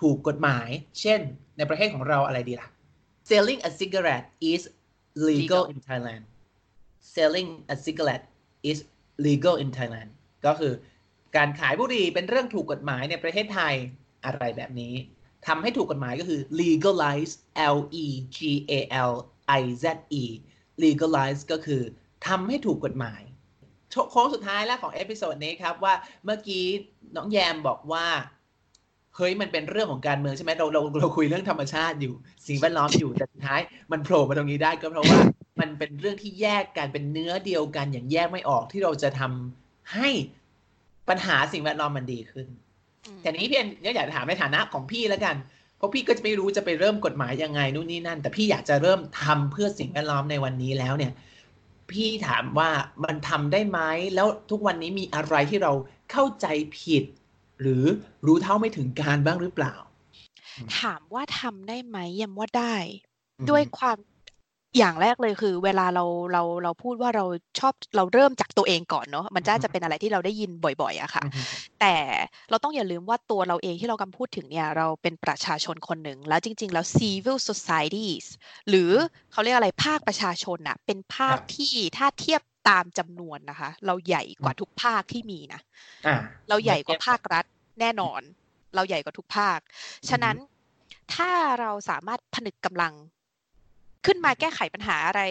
[0.00, 0.68] ถูกกฎหมาย
[1.00, 1.20] เช่น
[1.56, 2.68] ในประเทศของเราอะไรดีล่ะ
[3.30, 4.62] selling a cigarette is
[5.28, 6.22] legal Legal in Thailand
[7.14, 8.26] selling a cigarette
[8.70, 8.78] is
[9.26, 10.10] legal in Thailand
[10.46, 10.72] ก็คือ
[11.36, 13.74] การขายบุหรี่เป็นเรื่องถูกกฎหมายในประเทศไทย
[14.24, 14.94] อะไรแบบนี้
[15.46, 17.32] ทำให้ถูกกฎหมายก็คือ legalize
[17.76, 18.06] L E
[18.36, 18.38] G
[18.70, 18.80] A
[19.10, 19.12] L
[19.60, 19.84] I Z
[20.22, 20.24] E
[20.84, 21.82] legalize ก็คือ
[22.26, 23.20] ทำให้ถูกกฎหมาย
[24.10, 26.64] โค้งสุดท้ายแล้วของ episode นี้ครับว่าเมื่อกี้
[27.16, 28.06] น้องแยมบอกว่า
[29.16, 32.14] เฮ้ยมันเป็นเรื่องของการเมืองใช่ไหมเราเราเราคุยเรื่องธรรมชาติอยู่
[32.46, 33.60] สิ่งแวดล้อมอยู่แต่สุดท้าย
[33.92, 35.20] มันโผล่มาตรงนี้ได้ก็เพราะว่า
[35.60, 40.08] มันเป็นเรื่องที่แยกกันเป็นเนื้อเดียวกันอย่างแยกไม่ออกที่เราจะทำให้
[41.08, 42.46] ปัญหาสิ่งแวดล้อมมันดีขึ้น
[43.06, 45.36] อืมแต่นี้พี่เอ็นอยากจะถามในฐานะของพี่แล้วกัน
[45.76, 51.12] เพราะพี่ก็จะไม่รู้จะไปเริ่มกฎหมายยังไงนู่นนี่นั่น แต่พี่อยากจะเริ่มทำเพื่อสิ่งแวดล้อมในวันนี้แล้วเนี่ย
[51.92, 52.70] พี่ถามว่า
[53.04, 53.80] มันทำได้ไหม
[54.14, 55.72] แล้วทุกวันนี้มีอะไรที่เรา
[56.10, 56.46] เข้าใจ
[56.78, 57.04] ผิด
[57.60, 57.84] หรือ
[58.26, 59.74] รู้เท่าไม่ถึงการบ้างหรือเปล่า
[60.78, 62.76] ถามว่าทำได้ไหมเยมว่าได้
[63.38, 63.96] อืมด้วยความ
[64.78, 67.24] อย่างแรกเลยคือ เวลาเราเราเราพูดว่าเรา
[67.58, 71.44] ชอบเราเริ่มจากตัวเองก่อนเนาะมันจะจะเป็นอะไรที่เราได้ยินบ่อยๆอะค่ะอืม
[71.80, 71.94] แต่
[72.50, 78.26] เราต้องอย่าลืมว่าตัวเราเองที่เรากำลังพูดถึงเนี่ย เราเป็นประชาชนคนหนึ่ง แล้วจริง ๆ แล้ว civil societies
[78.68, 78.92] หรือ
[79.32, 85.60] เขาเรียกอะไรภาคประชาชนน่ะเป็นภาคครับที่ถ้าเทียบตามจำนวนนะคะ เราใหญ่กว่าทุกภาคที่มีนะ
[86.06, 86.16] อ่า
[86.48, 87.44] เราใหญ่กว่าภาครัฐ
[87.80, 88.20] แน่นอน
[88.74, 89.58] เราใหญ่กว่าทุกภาค
[90.08, 90.36] ฉะนั้น
[91.14, 92.94] ถ้าเราสามารถผนึกกำลัง
[94.06, 95.22] ขึ้นมาแก้ไขปัญหาอะไร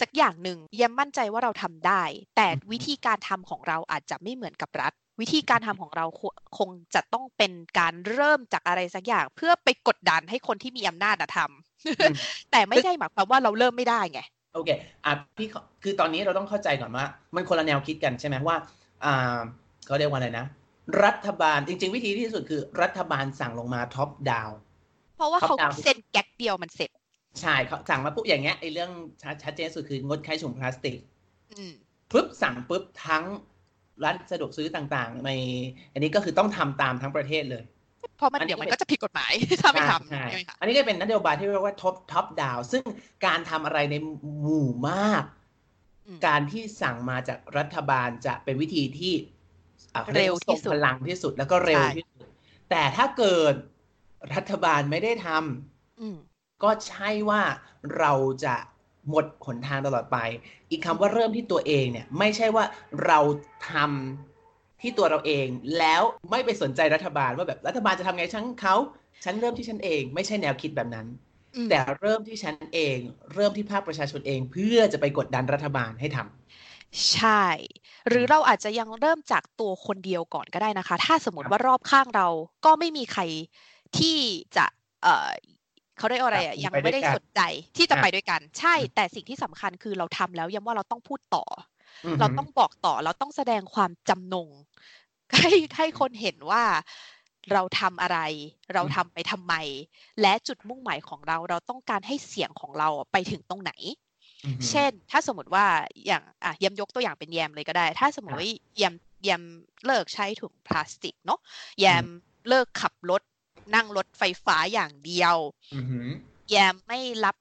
[0.00, 2.02] สักอย่างหนึ่งยังมั่นใจว่าเราทำได้
[2.36, 6.22] แต่วิธีการทำของเราอาจจะไม่เหมือนกับรัฐ วิธีการทำของเราค
[6.58, 14.20] คงจะต้องเป็นการเริ่มจากอะไรสักอย่าง เพื่อไปกดดันให้คนที่มีอำนาจอะทำแต่ไม่ได้หมายความว่าเราเริ่มไม่ได้ไง
[14.54, 14.70] โอเค
[15.04, 18.56] อะพี่ขอคือตอนนี้เราต้องเข้าใจก่อนว่า มันคนละแนวคิดกันใช่ไหมว่า
[19.04, 19.38] อ่า
[19.86, 20.46] เขาเรียกว่าอะไรนะ
[21.04, 24.50] รัฐบาลจริง ๆ วิธีที่สุดคือรัฐบาลสั่งลงมาท็อปดาว
[25.16, 26.90] เพราะว่าเขา Top down เซ็นแก๊กเดียวมันเสร็จ
[27.40, 28.90] ใช่เขาสั่งมาปุ๊บอย่างเงี้ยไอ้เรื่อง
[29.22, 30.96] ชัดชัดเจนสุดคืองดใช้ถุงพลาสติก
[31.52, 31.72] อืม
[32.12, 33.24] ปุ๊บสั่งปุ๊บทั้ง
[34.04, 35.30] ร้านสะดวกซื้อต่างๆใน
[35.92, 37.64] อันนี้ก็คือต้องทำตามทั้งประเทศเลย
[38.16, 39.32] เพราะมันอันนี้เดี๋ยวมันก็จะผิดกฎหมาย
[39.62, 42.84] ถ้าไม่ทำใช่ใช่ไหมคะอันนี้ก็เป็นนโยบายที่เรียกว่า top top down ซึ่ง
[43.26, 43.94] การทำอะไรใน
[44.40, 45.24] หมู่มาก
[46.08, 49.14] อืมการที่สั่งมาจากรัฐบาลจะเป็นวิธีที่
[49.94, 52.28] อะขาเร็วที่ยกาสุดทรงพลังที่สุดแล้วก็เร็วใช่ที่สุด
[52.70, 53.54] แต่ถ้าเกิด
[54.34, 56.16] รัฐบาลไม่ได้ทำอืม
[56.62, 57.42] ก็ใช่ว่า
[57.98, 58.12] เรา
[58.44, 58.54] จะ
[59.08, 60.18] หมดหนทางตลอดไป
[60.70, 62.64] อีกคำว่าเริ่มที่ตัวเองเนี่ยไม่ใช่ว่า
[63.06, 63.18] เรา
[63.70, 65.46] ทำที่ตัวเราเอง
[65.78, 68.76] แล้วไม่ไปสนใจรัฐบาลว่าแบบรัฐบาลจะทำไงฉันเขา
[69.24, 71.06] ฉันเริ่มที่ฉันเอง ไม่ใช่แนวคิดแบบนั้น
[71.56, 72.96] อืมแต่เริ่มที่ฉันเอง
[73.34, 77.46] เริ่มที่ภาคประชาชนเอง เพื่อจะไปกดดันรัฐบาลให้ทำใช่
[78.08, 82.28] หรือเราอาจจะยังเริ่มจากตัวคนเดียวก่อนก็ได้นะคะ ถ้าสมมติครับว่ารอบข้างเรา
[82.64, 83.22] ก็ไม่มีใคร
[83.98, 84.16] ที่
[84.56, 84.66] จะ
[85.96, 87.40] เออเขาได้อะไรอะครับยังไปด้วยไม่ได้กันสนใจ
[87.76, 91.44] ที่จะอะไปด้วยกัน ใช่อืมแต่สิ่งที่สำคัญคือเราทำแล้วย้ำว่าเราต้องพูดต่อ
[92.04, 94.48] อืออหืเราต้องบอกต่อเราต้องแสดงความจำนง
[95.38, 96.64] ให้ให้คนเห็นว่า
[97.52, 98.18] เราทำอะไร
[98.74, 99.54] เราทำไปทำไม
[100.22, 103.72] และจุดมุ่งหมายของเราเราต้องการให้เสียงของเราไปถึงตรงไหน
[104.44, 105.66] อือหือเช่น ถ้าสมมติว่า
[106.06, 109.42] อย่างอะแยมยกตัวอย่างเป็นแยมเลยก็ได้ ถ้าสมมติครับว่าแยมแยม
[109.86, 111.40] เลิกใช้ถุงพลาสติกเนาะ
[111.80, 112.04] แยม
[112.48, 113.22] เลิกขับรถ
[113.74, 115.36] นั่งรถไฟฟ้าอย่างเดียว
[115.74, 116.06] อือหือ
[116.50, 117.36] แยมไม่รับ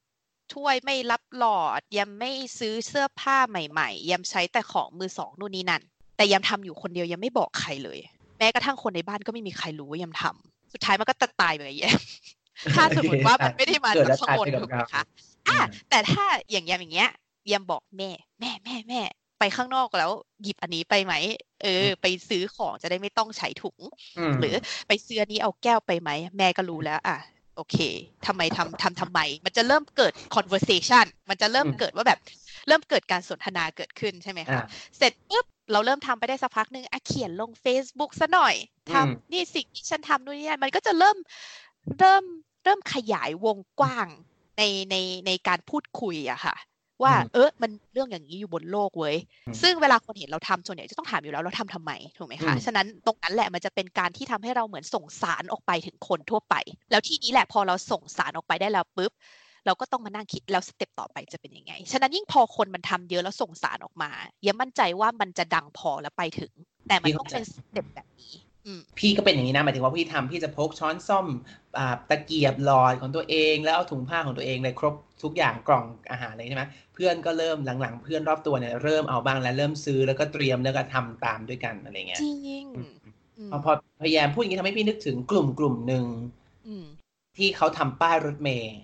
[0.54, 5.82] ถ้วยไม่รับหลอดแยมไม่ซื้อเสื้อผ้าใหม่ๆแยมใช้แต่ของมือสองนู่นนี่นั่น
[6.18, 8.00] แต่แยมทำอยู่คนเดียวแยมไม่บอกใครเลย
[8.38, 12.00] แม้กระทั่งคนในบ้านก็ไม่มีใครรู้ว่าแยมทำสุดท้ายมันก็จะตายไปกับแยม
[12.76, 15.04] ถ้าสมมติว่ามันไม่ได้มาเกิดจากแล้วข้างบนตายไปกับถูกไหมเราคะ
[15.50, 15.60] อะ
[15.90, 17.10] แต่ถ้าอย่างแยมอย่างเงี้ย
[17.48, 18.10] แยมบอกแม่
[18.40, 19.02] แม่แม่แม่
[19.44, 20.12] ไปข้างนอกแล้ว
[20.44, 21.14] หยิบอันนี้ไปไหม
[21.64, 23.80] เออ ไปซื้อของจะได้ไม่ต้องใช้ถุง
[24.32, 24.56] มหรือ
[24.88, 27.18] ไปซื้ออันนี้เอาแก้วไปไหม แม่ก็รู้แล้ว อะ
[27.56, 27.78] โอเค
[28.26, 32.20] ทำไมทำทำทำไม มันจะเริ่มเกิด conversation มันจะเริ่มอืมเกิดว่าแบบ
[32.68, 34.62] เริ่มเกิดการสนทนาเกิดขึ้นใช่ไหมอ่าคะ
[34.98, 38.56] เสร็จปุ๊บเราเริ่มทำไปได้สักพักหนึ่งอะเขียนลง Facebook ซะหน่อย
[38.92, 41.18] ทำอืมนี่สิ่งที่ฉันทำนู่นนี่นั่นมันก็จะเริ่ม
[42.00, 42.24] เริ่ม
[42.64, 44.08] เริ่มขยายวงกว้าง
[44.58, 44.96] ในใน
[45.28, 46.56] ในการพูดคุยอะค่ะ
[47.04, 49.16] ว่าอืมเออมันเรื่องอย่างนี้อยู่บนโลกเว้ย
[49.48, 56.56] อืมซึ่งเวลาคนเห็นเราทำส่วนใหญ่จะต้องถามอยู่แล้วเราทำทำไมถูกไหมคะอืมฉะนั้นตรงนั้นแหละมันจะเป็นการที่ทำให้เราเหมือนส่งสารออกไปถึงคนทั่วไป
[56.92, 59.12] แล้วที่นี้แหละพอเราส่งสารออกไปได้แล้วปุ๊บ
[59.66, 64.12] เราก็ต้องมานั่งคิดแล้ว step ต่อไปจะเป็นยังไง ฉะนั้นยิ่งพอคนมันทำเยอะแล้วส่งสารออกมา
[64.44, 66.52] อย่ามั่นใจว่ามันจะดังพอแล้วไปถึง
[66.88, 68.53] แต่มันต้องเป็น step แบบนี้อืม
[69.00, 71.28] พี่ก็เป็นอย่างนี้นะหมายถึงว่าพี่ทำพี่จะพกช้อนส้อม
[71.78, 82.92] อ่าตะเกียบหลอดของตัวเอง แล้วเอาถุงผ้าของตัวเองเลยครบทุกอย่างกล่องอาหารเลยใช่ไหมเพื่อนก็เริ่มหลังๆ เพื่อนรอบตัวเนี่ยเริ่มเอาบ้างแล้วเริ่มซื้อแล้วก็เตรียมแล้วก็ทำตามด้วยกันอะไรเงี้ยจริงอืม
[83.38, 86.06] อืมพอพอพยายามพูดอย่างนี้ทำให้พี่นึกถึงกลุ่มกลุ่มหนึ่ง
[86.68, 86.86] อืม
[87.38, 88.76] ที่เขาทำป้ายรถเมล์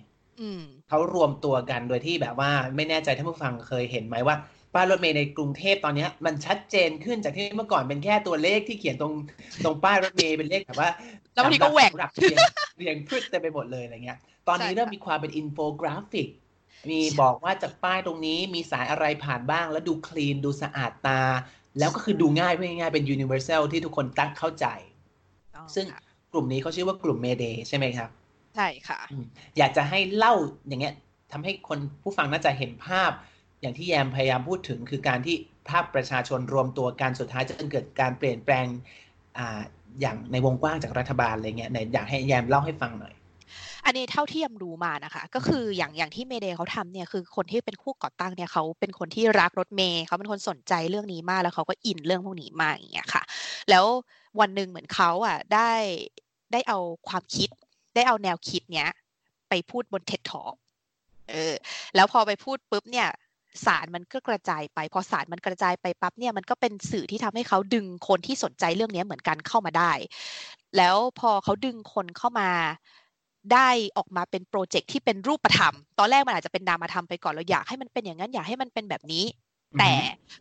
[0.41, 4.35] อืมเขารวมตัวกันโดยที่แบบว่าไม่แน่ใจท่านผู้ฟังเคยเห็นไหมว่า
[4.73, 9.13] ป้ายรถเมล์ในกรุงเทพตอนเนี้ยมันชัดเจนขึ้นจากที่เมื่อก่อนเป็นแค่ตัวเลขที่เขียนตรง
[9.63, 10.89] ตรงป้ายรถเมล์เป็นเลขแบบว่า
[11.33, 12.37] แล้วบางทีก็แหว่งสำรับเรียง
[12.77, 16.27] เรียงพืชเต็มไปหมดเลยอะไรเงี้ย ตอนนี้ใช่ค่ะเริ่มมีความเป็นอินโฟกราฟิก
[16.89, 21.21] มีใช่บอกว่าจากป้ายตรงนี้มีสายอะไรผ่านบ้าง แล้วดู clean ดูสะอาดตา
[21.79, 24.65] แล้วก็คือดูง่ายพูดง่ายๆเป็น universal ที่ทุกคนตั้งเข้าใจ
[25.55, 26.01] ต้องซึ่งค่ะ
[26.33, 28.09] กลุ่มนี้เขาชื่อว่ากลุ่ม Mayday ใช่ไหมครับ
[28.55, 29.25] ใช่ค่ะอืม
[29.57, 30.33] อยากจะให้เล่า
[30.67, 30.93] อย่างเงี้ย
[31.31, 33.11] ทำให้คนผู้ฟังน่าจะเห็นภาพ
[33.61, 35.35] อย่างที่แยมพยายามพูดถึงคือการที่
[35.69, 38.65] ภาพประชาชนรวมตัวกันสุดท้ายจะเกิดการเปลี่ยนแปลง
[39.37, 43.13] อย่างในวงกว้างจากรัฐบาลอะไรเงี้ยอยากให้แยมเล่าให้ฟังหน่อย
[43.85, 53.23] อันนี้เท่าที่แยมรู้มานะคะ ก็คืออย่างอย่างที่ Mayday เขาทำเนี่ยคือคนที่เป็นผู้ก่อตั้งเนี่ยเขาเป็นคนที่รักรถเมล์เขาเป็นคนสนใจเรื่องนี้มากแล้วเขาก็ in เรื่องพวกนี้มากอย่างเงี้ยค่ะ
[53.69, 53.85] แล้ว
[54.39, 55.71] วันหนึ่งเหมือนเขาอะได้
[56.51, 56.79] ได้เอา
[57.09, 57.49] ความคิด
[57.95, 58.91] ได้เอาแนวคิดเนี้ย
[59.49, 60.55] ไปพูดบน TED Talk
[61.29, 61.53] เออ
[61.95, 63.09] แล้วพอไปพูดปุ๊บเนี่ย
[63.65, 69.91] สารมันก็กระจายไป พอสารมันกระจายไปปั๊บเนี่ยมันก็เป็นสื่อที่ทำให้เขาดึงคนที่สนใจเรื่องนี้เหมือนกันเข้ามาได้
[70.77, 72.49] แล้วพอเขาดึงคนเข้ามา
[73.53, 79.25] ได้ออกมาเป็นโปรเจกต์ที่เป็นรูปธรรม ตอนแรกมันอาจจะเป็นนามธรรมไปก่อนเราอยากให้มันเป็นอย่างนั้นอยากให้มันเป็นแบบนี้
[79.79, 79.91] แต่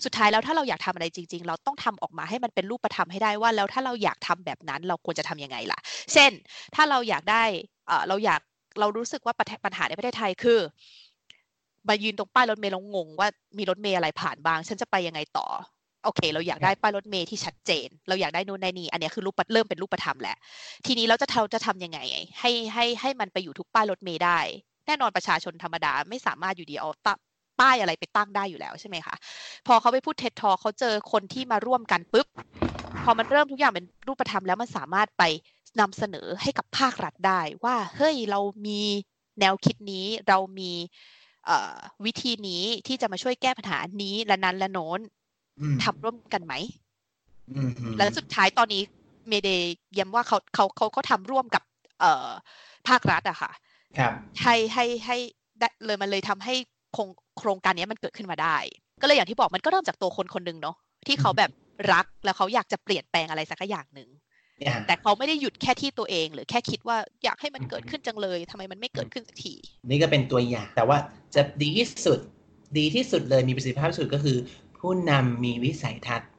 [0.05, 5.79] สุดท้ายแล้วถ้าเราอยากทำอะไรจริง ๆ เราต้องทำออกมาให้มันเป็นรูปธรรมให้ได้ว่า แล้วถ้าเราอยากทำแบบนั้นเราควรจะทำยังไงล่ะ
[6.13, 6.31] เช่น
[6.75, 7.45] ถ้าเราอยากได้
[7.87, 8.41] เออเราอยาก
[8.81, 9.35] เรารู้สึกว่า
[9.65, 10.59] ปัญหาในประเทศไทยคือ
[11.89, 13.29] มายืนตรงป้ายรถเมล์แล้วงงว่า
[13.59, 15.47] มีรถเมล์อะไรผ่านบ้าง ฉันจะไปยังไงต่อ
[16.05, 20.37] โอโอเค เราอยากได้ป้ายรถเมล์ที่ชัดเจน เราอยากได้นู่นได้นี่ อันนี้คือรูปเริ่มเป็นรูปธรรมแหละ
[20.87, 21.99] ทีนี้เราจะเราจะทำยังไง
[22.41, 24.39] ให้ให้ให้มันไปอยู่ทุกป้ายรถเมล์ได้
[24.87, 27.09] แน่นอนประชาชนธรรมดาไม่สามารถอยู่ดีเอาต
[27.61, 29.15] ป้ายอะไรไปตั้งได้อยู่แล้วใช่ไหมคะ
[29.67, 32.27] พอเขาไปพูดเท็ดทอเขาเจอคนที่มาร่วมกันปุ๊บ
[33.05, 35.23] พอมันเริ่มทุกอย่างเป็นรูปธรรมแล้วมันสามารถไป
[35.81, 38.81] นำเสนอให้กับภาครัฐได้ว่า เฮ้ยเรามี
[39.41, 40.73] แนวคิดนี้เรามี
[42.07, 45.01] วิธีนี้ที่จะมาช่วยแก้ปัญหานี้และนั้นและโน้น
[45.83, 46.55] ทำร่วมกันไหม
[47.97, 48.83] แล้วสุดท้ายตอนนี้
[49.29, 51.63] เมเดย์ย้ำว่าเขาเขาเขาเขาทำร่วมกับ
[52.01, 52.29] เอ่อ
[52.89, 53.51] ภาครัฐอะค่ะ
[53.99, 55.17] ครับให้ให้ให้
[55.87, 56.55] เลยมันเลยทำให้
[56.93, 58.57] โครงโครงการนี้มันเกิดขึ้นมาได้
[59.01, 60.77] ก็เลยอย่างที่บอกมันก็เริ่มจากตัวคนคนหนึ่งเนาะ
[61.07, 61.51] ที่เขาแบบ
[61.93, 64.09] รักแล้วเขาอยากจะเปลี่ยนแปลงอะไรสักอย่างหนึ่ง
[64.87, 69.55] แต่เขาไม่ได้หยุดแค่ที่ตัวเอง หรือแค่คิดว่าอยากให้มันเกิดขึ้นจังเลยทำไมมันไม่เกิดขึ้นสักที
[69.89, 70.99] นี่ก็เป็นตัวอย่าง แต่ว่า
[71.35, 72.19] จะดีที่สุด
[72.79, 74.37] ดีที่สุดเลยมีประสิทธิภาพสุดก็คือ
[74.79, 76.31] ผู้นำมีวิสัยทัศน์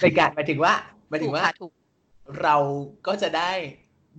[0.00, 0.74] ในการหมายถึงว่า
[1.08, 1.42] หมายถึงว่า
[2.42, 2.56] เรา
[3.06, 3.52] ก็จะได้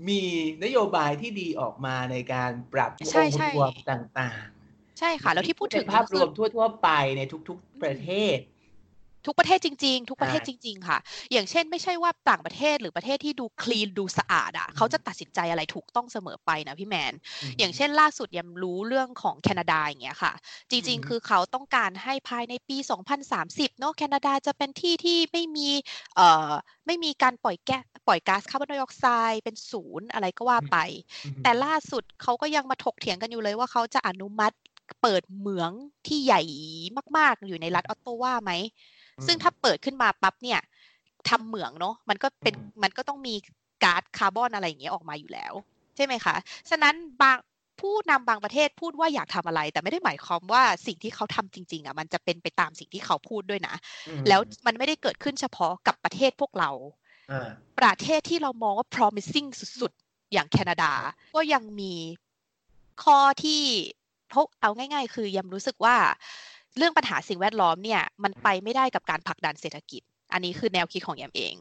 [0.10, 0.22] มี
[0.64, 8.38] นโยบายที่ดีออกมาในการปรับองค์รวมต่าง ๆ ใช่ค่ะ แล้วที่พูดถึงภาพรวมทั่ว ๆ ไปในทุก ๆ ประเทศ
[9.26, 10.98] ทุกประเทศจริง ๆ ทุกประเทศจริง ๆ ค่ะ
[11.32, 17.14] อย่างเช่น ไม่ใช่ว่าต่างประเทศหรือประเทศที่ดูคลีนดูสะอาดอะเขาจะตัดสินใจอะไรถูกต้องเสมอไปนะพี่แมน
[17.60, 20.34] อย่างเช่นล่าสุดยังรู้เรื่องของแคนาดาอย่างเงี้ยค่ะ
[20.70, 22.78] จริง ๆ คือเขาต้องการให้ภายในปี
[23.28, 25.70] 2030 เนาะแคนาดาจะเป็นที่ที่ไม่มี
[26.16, 26.52] เอ่อ
[26.86, 30.78] ไม่มีการปล่อยแก๊สปล่อยก๊าซคาร์บอนไดออกไซด์เป็นศูนย์อะไรก็ว่าไป
[31.44, 34.56] แต่ล่าสุดเขาก็ยังมาถกเถียงกันอยู่เลยว่าเขาจะอนุมัติ
[35.02, 35.72] เปิดเหมือง
[36.08, 36.42] ที่ใหญ่
[37.18, 38.52] มาก ๆ อยู่ในรัฐออตตาวาไหม
[39.28, 40.60] ซึ่งถ้าเปิดขึ้นมาปั๊บเนี่ย
[41.30, 43.36] ทำเหมืองเนาะมันก็เป็นมันก็ต้องมี
[43.84, 45.54] ก๊าซคาร์บอนอะไรอย่างเงี้ยออกมาอยู่แล้ว
[45.96, 46.36] ใช่ไหมคะ
[46.70, 47.38] ฉะนั้นบาง
[47.80, 53.76] ผู้นำบางประเทศพูดว่าอยากทำอะไร แต่ไม่ได้หมายความว่าสิ่งที่เขาทำจริง ๆ อะ มันจะเป็นไปตามสิ่งที่เขาพูดด้วยนะ
[54.28, 56.72] แล้วมันไม่ได้เกิดขึ้นเฉพาะกับประเทศพวกเรา
[57.80, 59.48] ประเทศที่เรามองว่า promising
[59.80, 60.92] สุด ๆ อย่างแคนาดา
[61.36, 61.94] ก็ยังมี
[63.04, 63.62] ข้อที่
[64.34, 65.96] พกเอาง่าย ๆ คือยังรู้สึกว่า
[66.78, 70.02] เรื่องปัญหาสิ่งแวดล้อมเนี่ยมันไปไม่ได้กับการผลักดันเศรษฐกิจ
[70.34, 71.56] อันนี้คือแนวคิดของแยมเอง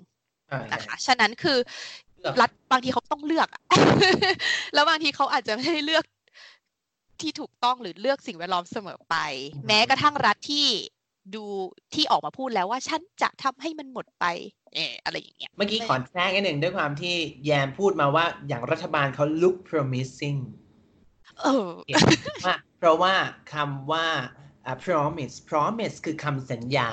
[0.73, 1.59] นะคะฉะนั้นคือ
[2.41, 3.49] รัฐบางทีเขาต้องเลือก
[4.75, 6.05] แล้วบางทีเขาอาจจะไม่ได้เลือก
[7.21, 9.17] ที่ถูกต้องหรือเลือกสิ่งแวดล้อมเสมอไป
[9.67, 10.67] แม้กระทั่งรัฐที่
[11.35, 11.45] ดู
[11.95, 14.25] ที่ออกมาพูดแล้วว่าฉันจะทำให้มันหมดไป
[14.75, 20.39] เอออะไรอย่างเงี้ย เมื่อกี้ขอแทรกนิดหนึ่งด้วยความที่แยมพูดมาว่าอย่างรัฐบาลเขา look promising
[21.43, 21.71] เออ
[22.79, 23.15] เพราะว่า
[23.53, 24.07] คำว่า
[24.87, 26.89] promise promise คือคำสัญญา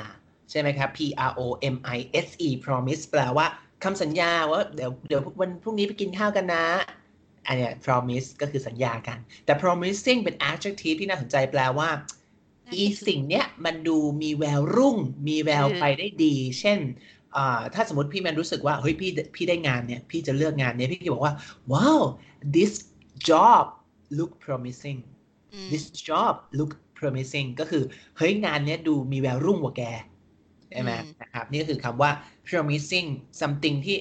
[0.50, 1.00] ใช่ไหมครับ P
[1.30, 1.42] R O
[1.76, 3.48] M I S E promise แปลว่า
[3.84, 6.66] คำสัญญาว่าเดี๋ยวเดี๋ยววันพรุ่งนี้ไปกินข้าวกันนะ
[7.48, 11.90] อันนี้ promise ก็คือสัญญากัน แต่ promising เป็น adjective ที่น่าสนใจแปลว่า
[12.74, 14.98] อีสิ่งเนี้ยมันดูมีแววรุ่ง
[15.28, 16.80] มีแววไปได้ดี เช่น
[17.74, 21.36] ถ้าสมมติพี่แมนรู้สึกว่าเฮ้ยพี่พี่ได้งานเนี่ย พี่จะเลือกงานเนี้ยพี่จะบอกว่า
[21.74, 22.02] wow
[22.56, 22.74] this
[23.30, 23.64] job
[24.18, 25.00] look promising
[25.72, 27.84] this job look promising ก็คือ
[28.18, 29.84] เฮ้ยงานนี้ดูมีแววรุ่งกว่าแก
[30.72, 30.92] ใช่ไหม
[31.22, 32.12] นะครับนี่ก็คือคำว่า
[32.48, 33.08] promising
[33.42, 33.98] something ที่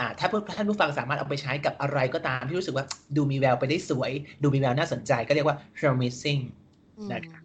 [0.00, 2.84] อ่าถ้าท่านผู้ฟังสามารถเอาไปใช้กับอะไรก็ตามที่รู้สึกว่า
[3.16, 4.10] ดูมีแววไปได้สวย
[4.42, 6.42] ดูมีแววน่าสนใจก็เรียกว่า promising
[7.12, 7.42] นะครับ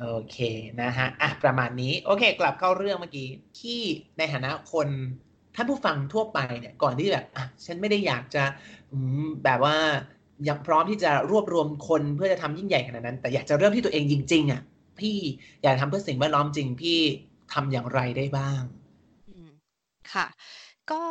[0.00, 0.38] โอเค
[0.82, 3.28] นะฮะอะประมาณนี้ โอเค กลับเข้าเรื่องเมื่อกี้
[3.60, 3.80] ที่
[4.18, 4.88] ในฐานะคน
[5.54, 8.44] ท่านผู้ฟังทั่วไปเนี่ยก่อนที่แบบอะฉันไม่ได้อยากจะ
[9.44, 9.76] แบบว่า
[10.48, 14.62] ยังพร้อมที่จะรวบรวมคนเพื่อจะทำยิ่งใหญ่ขนาดนั้น แต่อยากจะเริ่มที่ตัวเองจริงๆอะ
[15.00, 15.16] พี่
[15.62, 16.98] อยากทำเพื่อสิ่งแวดล้อมจริงพี่
[17.52, 18.62] ทำอย่างไรได้บ้าง
[20.12, 20.26] ค่ะ
[20.90, 21.02] ก็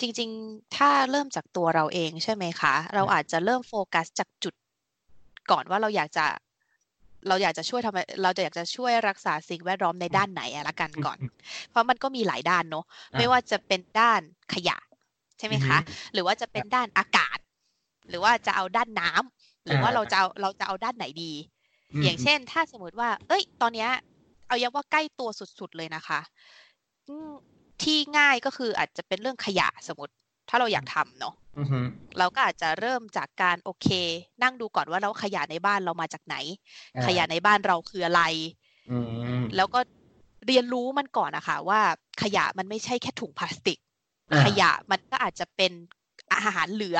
[0.00, 4.54] จริง ๆ ถ้าเริ่มจากตัวเราเองใช่ไหมคะ เราอาจจะเริ่มโฟกัสจากจุด
[5.50, 6.26] ก่อนว่าเราอยากจะ
[7.28, 11.18] เราอยากจะช่วยทำเราจะอยากจะช่วยรักษาสิ่งแวดล้อมในด้านไหนอะละกันก่อน
[11.70, 12.84] เพราะมันก็มีหลายด้านเนาะ
[13.18, 14.20] ไม่ว่าจะเป็นด้าน
[14.54, 14.76] ขยะ
[15.38, 15.78] ใช่ไหมคะ
[16.12, 17.38] หรือว่าจะเป็นด้านอากาศ
[18.08, 21.32] หรือว่าจะเอาด้านน้ำหรือว่าเราจะเอาเราจะเอาด้านไหนดี
[22.02, 23.90] อย่างเช่น ถ้าสมมติว่า เอ้ย ตอนเนี้ย
[24.48, 25.28] เอายังว่าใกล้ตัว
[25.60, 26.20] สุดๆเลยนะคะ
[27.82, 30.12] ที่ง่ายก็คืออาจจะเป็นเรื่องขยะสมมติ
[30.48, 31.34] ถ้าเราอยากทำเนาะ
[32.18, 33.88] เราก็อาจจะเริ่มจากการโอเค
[34.42, 36.36] นั่งดูก่อนว่าเราขยะในบ้านเรามาจากไหน
[37.06, 38.22] ขยะในบ้านเราคืออะไร
[39.56, 39.80] แล้วก็
[40.46, 41.80] เรียนรู้มันก่อนนะคะว่า
[42.22, 43.78] ขยะมันไม่ใช่แค่ถุงพลาสติก
[44.44, 45.72] ขยะมันก็อาจจะเป็น
[46.32, 46.98] อาหารเหลือ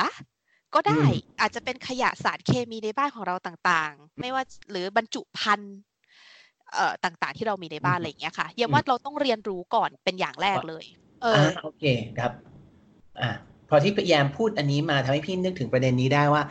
[0.77, 1.03] ก็ได้
[1.41, 5.75] อาจจะเป็นขยะสารเคมีในบ้านของเราต่างๆ ไม่ว่าหรือบรรจุภัณฑ์
[6.73, 10.85] เอ่อต่างๆ ที่เรามีในบ้านอะไรอย่างเงี้ยค่ะเยี่ยมว่าเราต้องเรียนรู้ก่อนเป็นอย่างแรกเลย
[11.21, 11.83] เออโอเค
[12.17, 12.31] ครับ
[13.21, 13.29] อ่า
[13.69, 16.43] พอที่พยายามพูดอันนี้มาทำให้พี่นึกถึงประเด็นนี้ได้ว่า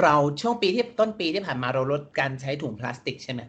[0.00, 3.40] เราช่วงปีที่ต้นปีที่ผ่านมาเราลดการใช้ถุงพลาสติกใช่ไหม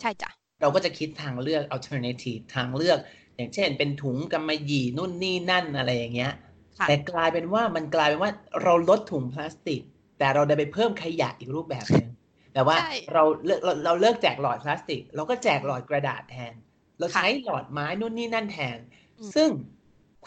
[0.00, 0.30] ใช่จ้ะ
[0.60, 2.98] เราก็จะคิดทางเลือก alternative ทางเลือก
[3.36, 6.47] อย่างเช่น เป็นถุงกำมะหยี่นู่นนี่นั่นอะไรอย่างเงี้ยค่ะ
[6.88, 9.80] แต่กลายเป็นว่ามันกลายเป็นว่าเราลดถุงพลาสติก
[10.18, 12.08] แต่เราได้ไปเพิ่มขยะอีกรูปแบบหนึง
[12.54, 16.54] แต่ว่าใช่เราเลิกเราเราเลิกแจกหลอดพลาสติก เราก็แจกหลอดกระดาษแทน
[16.98, 18.78] เราค่ะใช้หลอดไม้นู่นนี่นั่นแทน
[19.18, 19.48] อืมซึ่ง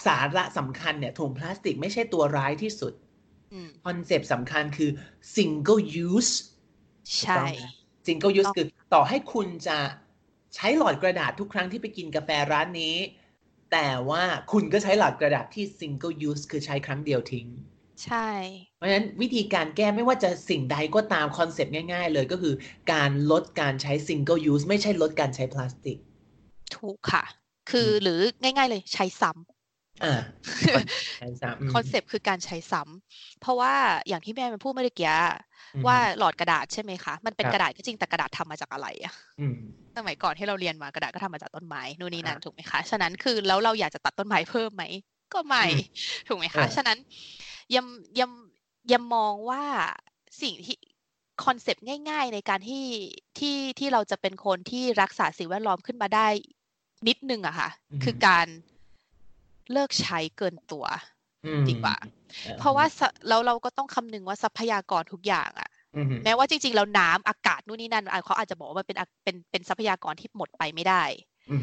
[0.08, 2.94] สาระสำคัญเนี่ยถุงพลาสติกไม่ใช่ตัวร้ายที่สุด
[3.54, 4.90] อืมคอนเซปต์สำคัญคือ
[5.36, 6.34] single use
[7.24, 7.44] ใช่
[8.08, 9.78] single use ต้องคือต่อให้คุณจะ
[10.56, 12.96] ใช้หลอดกระดาษทุกครั้งที่ไปกินกาแฟร้านนี้
[13.72, 17.48] แต่ว่าคุณก็ใช้หลอดกระดาษที่ single use คือใช้ครั้งเดียวทิ้ง
[18.06, 18.30] ใช่
[18.78, 22.54] เพราะฉะนั้นวิธีการแก้ไม่ว่าจะสิ่งใดก็ตามคอนเซปต์ง่าย ๆ เลยก็คือ
[22.94, 25.98] การลดการใช้ single use ไม่ใช่ลดการใช้พลาสติก
[26.76, 27.24] ถูกค่ะ
[27.72, 30.16] คือมหรือง่าย ๆ เลยใช้ซ้ำอ่า
[31.18, 33.74] ใช่ซ้ำมคอนเซปต์คือการใช้ซ้ำเพราะว่า
[34.08, 35.51] อย่างที่แม่มันพูดเมื่อกี้อืม
[35.88, 39.56] ว่าหลอดกระดาษใช่ไหมคะ มันเป็นครับกระดาษก็จริงแต่กระดาษทำมาจากอะไรอะอืม
[39.98, 44.84] สมัยก่อนที่เราเรียนมากระดาษก็ทำมาจากต้นไม้นู่นนี่นั่นอ่าถูกไหมคะ ฉะนั้นคือแล้วเราอยากจะตัดต้นไม้เพิ่มไหม
[45.34, 45.80] ก็ไม่อืม
[46.28, 46.98] ถูกไหมเอคะอฉะนั้น
[47.76, 47.86] ยัง
[48.20, 48.32] ยัง
[48.94, 49.64] ยังมองว่า
[50.42, 50.78] สิ่งที่
[51.46, 52.86] คอนเซปต์ง่าย ๆ ในการที่
[53.40, 56.28] ที่ที่เราจะเป็นคนที่รักษาสิ่งแวดล้อมขึ้นมาได้
[57.08, 57.70] นิดนึงอะค่ะ
[58.04, 58.48] คือการ
[59.72, 61.11] เลิกใช้เกินตัวอืม
[61.70, 61.96] ดีกว่า
[62.48, 71.04] ออเพราะว่าสะแล้วเราก็ต้องคำนึงว่าทรัพยากรทุกอย่างอะอืมแม้ว่าจริงๆ แล้วน้ำอากาศนู่นนี่นั่นอะเขาอาจจะบอกว่ามันเป็นอะเป็นเป็นทรัพยากรที่หมดไปไม่ได้
[71.52, 71.62] อืม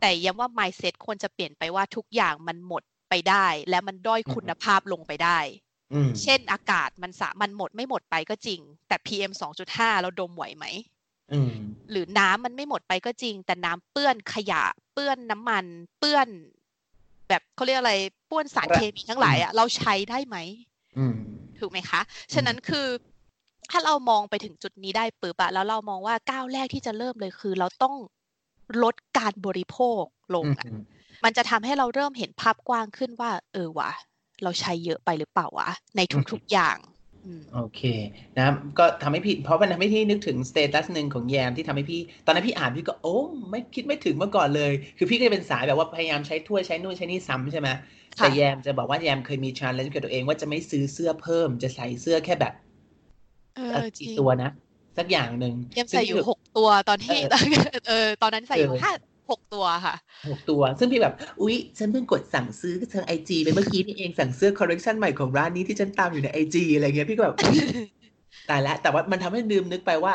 [0.00, 5.38] แต่ย้ำว่า mindset ควรจะเปลี่ยนไปว่าทุกอย่างมันหมดไปได้ และมันด้อยอืมคุณภาพลงไปได้
[5.92, 10.64] อืมเช่นอากาศมันสามันหมดไม่หมดไปก็จริง แต่ PM 2.5 เราดมไหวไหม
[11.32, 11.52] อืม
[11.90, 14.62] หรือน้ำมันไม่หมดไปก็จริง แต่น้ำเปื้อนขยะ
[14.94, 15.64] เปื้อนน้ำมัน
[15.98, 16.28] เปื้อน
[17.30, 17.94] แบบเขาเรียกอะไร
[18.26, 20.36] เปื้อนสารครับเคมีทั้งหลายอะเราใช้ได้ไหม
[20.98, 21.16] อืม
[21.60, 22.00] ถูกไหมคะ
[22.34, 22.86] ฉะนั้นคือ
[23.70, 27.94] ถ้าเรามองไปถึงจุดนี้ได้ปุ๊บอะแล้วเรามองว่าก้าวแรกที่จะเริ่มเลยคือ เราต้อง
[28.82, 30.02] ลดการบริโภค
[30.34, 30.82] ลงอะอืม
[31.24, 33.90] มันจะทำให้เราเริ่มเห็นภาพกว้างขึ้นว่า เออวะ
[34.42, 36.00] เราใช้เยอะไปหรือเปล่าวะใน
[36.32, 36.99] ทุกๆอย่างอืม
[37.54, 37.82] โอเค
[38.38, 38.46] นะ
[38.78, 43.16] ก็ทำให้พี่เพราะมันทำให้พี่นึกถึงสเตตัสหนึ่งของแยมที่ทำให้พี่ ตอนนั้นพี่อ่านพี่ก็โอ้
[43.50, 47.68] ไม่คิดไม่ถึงเมื่อก่อนเลย คือพี่ก็จะเป็นสายแบบว่าพยายามใช้ถ้วยใช้นู่นใช้นี่ซ้ำใช่ไหม
[48.18, 52.52] ค่ะแต่แยมจะบอกว่าแยมเคยมีชาเลนจ์กับตัวเองว่าจะไม่ซื้อเสื้อเพิ่มจะใส่เสื้อแค่แบบ
[53.54, 54.50] เอเอ่ออจริกี่งตัวนะ
[54.98, 58.92] สักอย่างหนึ่งยังซึ่งใส่อยู่พี่แบบหกตัวตอนที่เออเออตอนนั้นใส่อยู่เออห้า
[59.30, 59.94] หกตัวค่ะ
[60.28, 67.58] หกตัว ซึ่งพี่แบบ อุ๊ย ฉันเพิ่งกดสั่งซื้อทางไอจีไปเมื่อกี้นี่เองสั่งเสื้อคอลเลกชันใหม่ของร้านนี้ที่ฉันตามอยู่ในไอจีอะไรเงี้ยพี่ก็แบบอุ๊ย
[68.48, 70.14] ตายแล้วแต่ว่ามันทำให้ลืมนึกไปว่า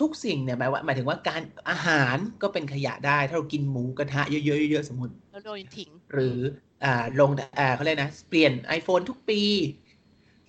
[0.00, 6.38] ทุกสิ่งเนี่ยหมายว่าหมายถึงว่าการอาหารก็เป็นขยะได้ ถ้าเรากินหมูกระทะเยอะๆเยอะๆสมมติแล้วโดนทิ้งหรือ
[6.84, 9.40] อ่าลงอ่าเขาเรียกนะเปลี่ยน iPhone ทุกปี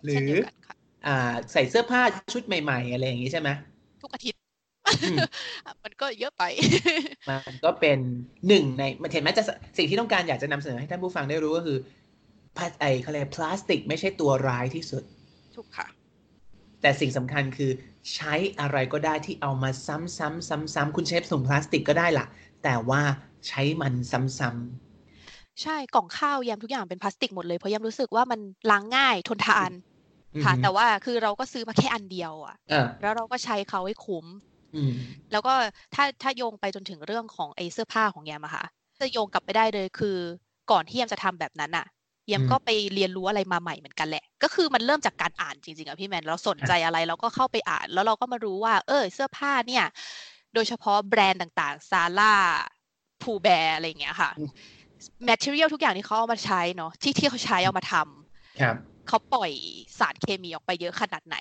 [0.03, 0.75] หรืเช่นอเดียวกันค่ะ
[1.05, 2.01] อ่าใส่เสื้อผ้า
[2.33, 3.49] ชุดใหม่ ๆ อะไรอย่างงี้ใช่ไหม
[4.01, 4.38] ทุกอาทิตย์อื
[5.17, 5.19] ม
[5.83, 6.43] มันก็เยอะไป
[7.47, 7.97] มันก็เป็น
[8.47, 9.43] หนึ่งในมันเห็นไหมจะ
[9.77, 11.77] สิ่งที่ต้องการอยากจะนำเสนอให้ท่านผู้ฟังได้รู้ก็คือ
[12.57, 15.03] พลาสไอเขาเรียกพลาสติกไม่ใช่ตัวร้ายที่สุด
[15.55, 15.87] ถูกค่ะ
[16.81, 17.71] แต่สิ่งสำคัญคือ
[18.15, 22.25] ใช้อะไรก็ได้ที่เอามาซ้ำซ้ำซ้ำซ้ำคุณใช้ถุงพลาสติกก็ได้ล่ะ
[22.63, 23.01] แต่ว่า
[23.47, 28.39] ใช้มันซ้ำใช่กล่องข้าวยำทุกอย่างเป็นพลาสติกหมดเลยเพราะยำรู้สึกว่ามัน
[28.71, 34.58] ล้างง่ายทนทานๆค่ะอือฮึแต่ว่าคือเราก็ซื้อมาแค่อันเดียวอะอ่าแล้วเราก็ใช้เขาให้คุ้มอืม
[35.31, 35.53] แล้วก็
[35.95, 38.65] ถ้าถ้าโยงไปจนถึงเรื่องของไอ้เสื้อผ้าของแยมอะค่ะ
[38.99, 40.17] จะโยงกลับไปได้เลยคือ
[40.71, 41.85] ก่อนที่แยมจะทำแบบนั้นอะ
[42.27, 49.85] แยมอืมก็ไปเรียนรู้อะไรมาใหม่เหมือนกันแหละ ก็คือมันเริ่มจากการอ่านจริงๆอะพี่แมนเราสนใจอะไรเราก็เข้าไปอ่าน แล้วเราก็มารู้ว่า เออเสื้อผ้าเนี่ย
[50.53, 52.33] โดยเฉพาะแบรนด์ต่างๆซาร่า
[53.21, 54.29] พูแบร์อะไรอย่างเงี้ยค่ะ
[55.29, 58.75] material ทุกอย่างที่เขาเอามาใช้เนาะที่ที่เขาใช้เอามาทำครับ
[59.07, 59.51] เขาปล่อย
[59.99, 61.37] สารเคมีออกไปเยอะขนาดไหน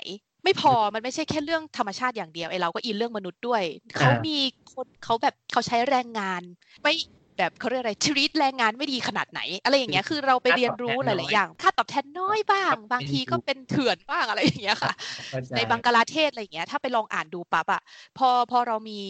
[0.48, 3.62] ไม่พอมันไม่ใช่แค่เรื่องธรรมชาติอย่างเดียวไอเราก็อินเรื่องมนุษย์ด้วย
[3.98, 4.38] เขามี
[4.72, 6.42] คนเขาแบบเขาใช้แรงงาน
[6.82, 6.94] ไม่
[7.38, 14.92] แบบเขาเรียกอะไรทรีตแรงงานไม่ดีขนาดไหน อะไรอย่างเงี้ยคือเราไปเรียนรู้หลาย ๆ อย่างค่าตอบแทนน้อยบ้าง บางทีก็เป็นเถื่อนบ้างอะไรอย่างเงี้ยค่ะ
[15.30, 17.82] เข้าใจในบังกลาเทศอะไรอย่างเงี้ยถ้าไปลองอ่านดูปั๊บอะ
[18.18, 19.00] พอพอเรามี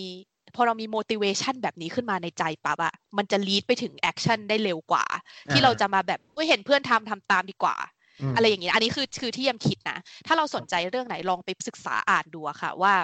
[0.57, 5.05] พอเรามี motivation แบบนี้ขึ้นมาในใจปั๊บอะมันจะ lead ไปถึง action ได้เร็วกว่า
[5.51, 7.98] ที่เราจะมาแบบเฮ้ยเห็นเพื่อนทำทำตามดีกว่าม
[8.37, 12.95] อะไรอย่างเงี้ยอันนี้คือคือที่ยมคิดนะถ้าเราสนใจเรื่องไหนลองไปศึกษาอ่านดูอะค่ะ ว่า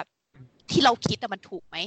[0.71, 1.77] ที่เราคิดอะมันถูกไหม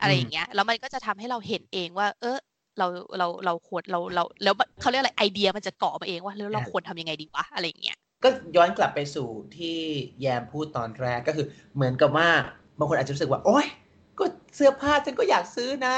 [0.00, 2.38] อะไรอย่างเงี้ยแล้วมันก็จะทำให้เราเห็นเองว่า เออ
[2.78, 2.86] เรา
[3.18, 9.78] เราเราควรเราเรา แล้วเขาเรียกอะไรไอเดียมันจะเกาะมาเองว่าแล้วเราควรทำยังไงดีวะอะไรอย่างเงี้ยก็ย้อนกลับไปสู่ที่
[10.20, 12.28] แยมพูดตอนแรกก็คือ เหมือนกับว่า
[12.78, 13.66] บางคนอาจจะรู้สึกว่า โอ๊ย
[14.18, 14.24] ก็
[14.54, 15.96] เสื้อผ้าฉันก็อยากซื้อนะ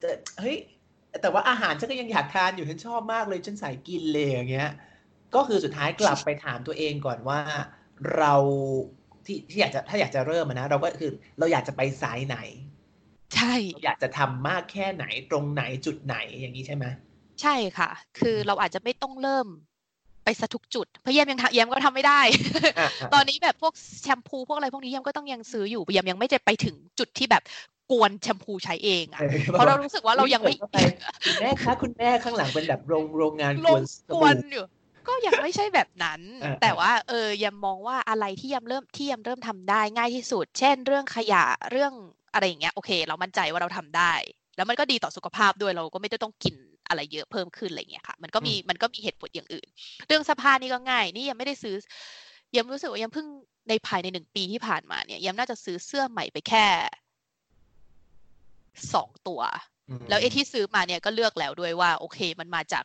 [0.00, 0.10] แต่
[0.40, 0.56] เฮ้ย
[1.22, 4.70] แต่ว่าอาหารฉันก็ยังอยากทานอยู่ฉันชอบมากเลยฉันใส่กินเลยอย่างเงี้ย
[5.34, 7.40] ก็คือสุดท้ายกลับไปถามตัวเองก่อนว่า
[8.16, 8.34] เรา
[9.26, 12.38] ที่ที่อยากจะถ้าอยากจะเริ่มอะนะเราก็คือเราอยากจะไปสายไหน
[13.34, 13.54] ใช่
[13.84, 16.84] อยากจะทำมากแค่ไหนตรงไหนจุดไหนอย่างนี้ใช่ไหม
[17.42, 19.46] ใช่ค่ะ คือเราอาจจะไม่ต้องเริ่ม
[20.24, 22.20] ไปซะทุกจุดเพราะเยี่ยมยังทำเยี่ยมก็ทำไม่ได้
[22.78, 23.72] อะตอนนี้แบบพวก
[24.02, 27.42] แชมพูพวกอะไรพวกนี้เยี่ยมก็ต้องยังซื้ออยู่เยี่ยมยังไม่จะไปถึงจุดที่แบบ
[27.90, 29.20] กวนแชมพูใช้เองอะ
[29.52, 30.54] เพราะเรารู้สึกว่าเรายังไม่
[31.24, 34.64] คุณแม่คะคุณแม่ข้างหลังเป็นแบบโรงโรงงานลกวงนสกบู่วนอยู่
[35.08, 41.92] ก็ยังไม่ใช่แบบนั้นอ่าแต่ว่า เออยำมองว่าอะไรที่ยำเริ่มที่ยำเริ่มทำได้ง่ายที่สุด เช่น เรื่องขยะเรื่อง
[42.32, 44.12] อะไรอย่างเงี้ยโอเค เรามั่นใจว่าเราทำได้
[44.56, 46.54] แล้วมันก็ดีต่อสุขภาพด้วยเราก็ไม่ได้ต้องกิน
[46.88, 49.68] อะไรเยอะเพิ่มขึ้นอะไรเงี้ยค่ะ มันก็มีมันก็มีเหตุผลอย่างอื่น
[50.06, 51.76] เรื่องเสื้อผ้านี่ก็ง่าย นี่ยังไม่ได้ซื้อ
[52.56, 53.26] ยังรู้สึกว่ายังเพิ่ง
[53.68, 56.66] ในภายในหนึ่งปีที่ผ่านมาเนี่ยยังน่าจะซื้อเสื้อใหม่ไปแค่
[58.94, 59.40] สองตัว
[59.90, 62.84] อืมแล้วไอ้ที่ซื้อมาเนี่ยก็เลือกแล้วด้วยว่า โอเค มันมาจาก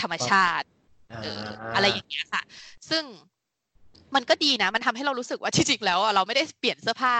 [0.00, 0.66] ธรรมชาติ
[1.22, 1.44] เออ
[1.74, 2.42] อะไรอย่างเงี้ยค่ะ
[2.90, 3.04] ซึ่ง
[4.16, 7.14] มันก็ดีนะ มันทำให้เรารู้สึกว่าจริงๆแล้วอะเราไม่ได้เปลี่ยนเสื้อผ้า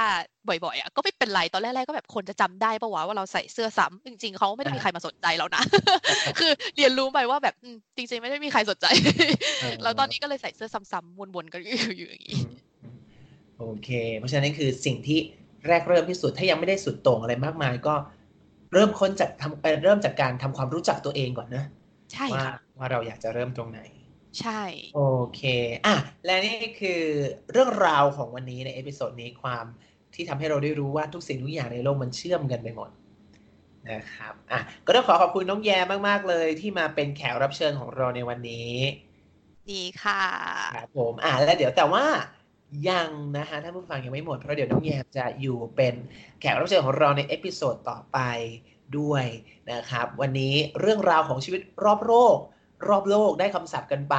[0.48, 5.62] บ่อยๆอะก็ไม่เป็นไรตอนแรกๆก็แบบคนจะจำได้ปะวะว่าเราใส่เสื้อซ้ำจริง ๆเขาไม่ได้มีใครมาสนใจเรานะ
[6.38, 8.86] คือเรียนรู้ไปว่าแบบอืมจริง ๆ ไม่ได้มีใครสนใจ
[9.60, 12.48] เออแล้วตอนนี้ก็เลยใส่เสื้อซ้ำๆวนๆกันอยู่อยู่อย่างอืนี้ม
[13.58, 13.88] โอเค
[14.18, 15.18] เพราะฉะนั้นคือสิ่งที่
[15.68, 17.94] แรกเริ่มที่สุดถ้ายังไม่ได้สุดโต่งอะไรมากมายก็
[18.72, 21.64] เริ่มค้นจากทำเอ่อเริ่มจากการทำความรู้จักตัวเองก่อนนะ
[22.12, 23.80] ใช่ว่าค่ะว่าเราอยากจะเริ่มตรงไหน
[24.40, 24.62] ใช่
[24.94, 25.00] โอ
[25.36, 25.42] เค
[25.86, 27.02] อะและนี่คือ
[27.52, 29.64] เรื่องราวของวันนี้ใน episode นี้ความ
[30.14, 32.90] ที่ทำให้เราได้รู้ว่าทุกสิ่งทุกอย่างในโลกมันเชื่อมกันไปหมด
[33.90, 38.72] นะครับอะก็ต้องขอขอบคุณน้องแยมมากๆเลยที่มาเป็นแขกรับเชิญของเราในวันนี้
[39.70, 40.24] ดีค่ะ
[40.74, 42.04] ครับผมอะแล้วเดี๋ยวแต่ว่า
[42.88, 45.94] ยังนะฮะท่านผู้ฟังยังไม่หมดเพราะเดี๋ยวน้องแยมจะอยู่เป็น
[46.40, 48.18] แขกรับเชิญของเราใน episode ต่อไป
[48.98, 49.24] ด้วย
[49.72, 52.36] นะครับ วันนี้เรื่องราวของชีวิตรอบโลก
[52.88, 54.16] รอบโลกได้คำศัพท์กันไป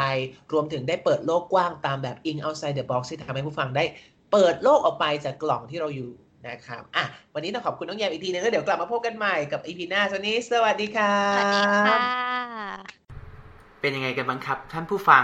[0.54, 3.84] รวมถึงได้เปิดโลกกว้างตามแบบ in outside the box ที่ทำให้ผู้ฟังได้
[4.32, 6.12] เปิดโลกออกไปจากกล่องที่เราอยู่
[6.48, 12.00] นะครับอะวันนี้ต้องขอบคุณน้องแยมอีกทีนึงแล้วเดี๋ยวกลับมาพบกันใหม่กับอีพีหน้าสวัสดีสวัสดีครัสวัสดีบค่ะ
[13.82, 15.24] เป็นยังไงกันบ้างครับ ท่านผู้ฟัง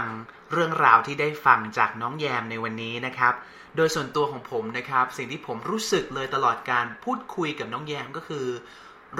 [0.52, 3.34] เรื่องราวที่ได้ฟังจากน้องแยมในวันนี้นะครับ
[3.76, 8.46] โดยส่วนตัวของผมนะครับ สิ่งที่ผมรู้สึกเลยตลอดการพูดคุยกับน้องแยมก็คือ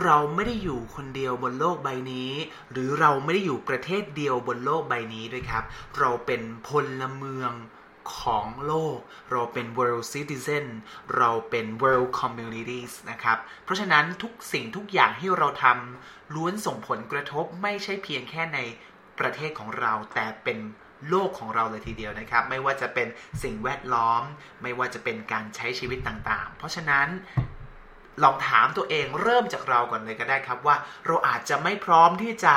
[0.05, 2.33] เราไม่ได้อยู่คนเดียวบนโลกใบนี้
[2.73, 5.65] หรือเราไม่ได้อยู่ประเทศเดียวบนโลกใบนี้ด้วยครับ
[5.99, 6.71] เราเป็นพ
[7.01, 7.53] ลเมือง
[8.21, 8.99] ของโลก
[9.33, 10.67] เราเป็น world citizen
[11.17, 18.59] เราเป็น world communities นะครับ เพราะฉะนั้นทุกสิ่งทุกอย่างที่เราทำล้วนส่งผลกระทบไม่ใช่เพียงแค่ใน
[19.19, 20.59] ประเทศของเราแต่เป็น
[21.09, 23.09] โลกของเราเลยทีเดียวนะครับ ไม่ว่าจะเป็น
[23.43, 24.23] สิ่งแวดล้อม
[24.63, 27.09] ไม่ว่าจะเป็นการใช้ชีวิตต่างๆ เพราะฉะนั้น
[28.23, 32.55] ลองถามตัวเองเริ่มจากเราก่อนเลยก็ได้ครับว่า เราอาจจะไม่พร้อมที่จะ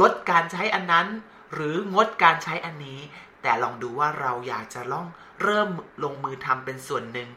[0.00, 1.06] ลดการใช้อันนั้น
[1.54, 3.00] หรืองดการใช้อันนี้
[3.42, 5.06] แต่ลองดูว่าเราอยากจะลอง
[5.42, 5.68] เริ่ม
[6.04, 7.28] ลงมือทำเป็นส่วนหนึ่ง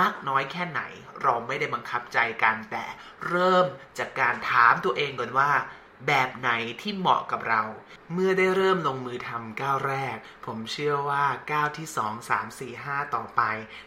[0.00, 0.80] มากน้อยแค่ไหน
[1.22, 2.84] เราไม่ได้บังคับใจกันแต่
[3.28, 3.66] เริ่ม
[3.98, 5.50] จากการถามตัวเองก่อนว่า
[6.06, 6.50] แบบไหน
[6.80, 7.62] ที่เหมาะกับเรา
[8.12, 13.42] เมื่อได้เริ่มลงมือทำก้าวแรก ผมเชื่อว่าก้าวที่ 2 3 4 5 ต่อไป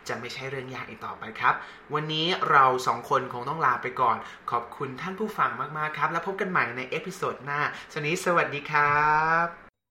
[0.07, 1.53] จะไม่ใช่เรื่องยากอีกต่อไปครับ
[1.93, 4.17] วันนี้เราสองคนคงต้องลาไปก่อน
[4.51, 7.61] ขอบคุณท่านผู้ฟังมาก ๆ ครับ แล้วพบกันใหม่ใน episode หน้า
[7.91, 9.03] สวัสดีสวัสดีครั
[9.45, 9.68] บ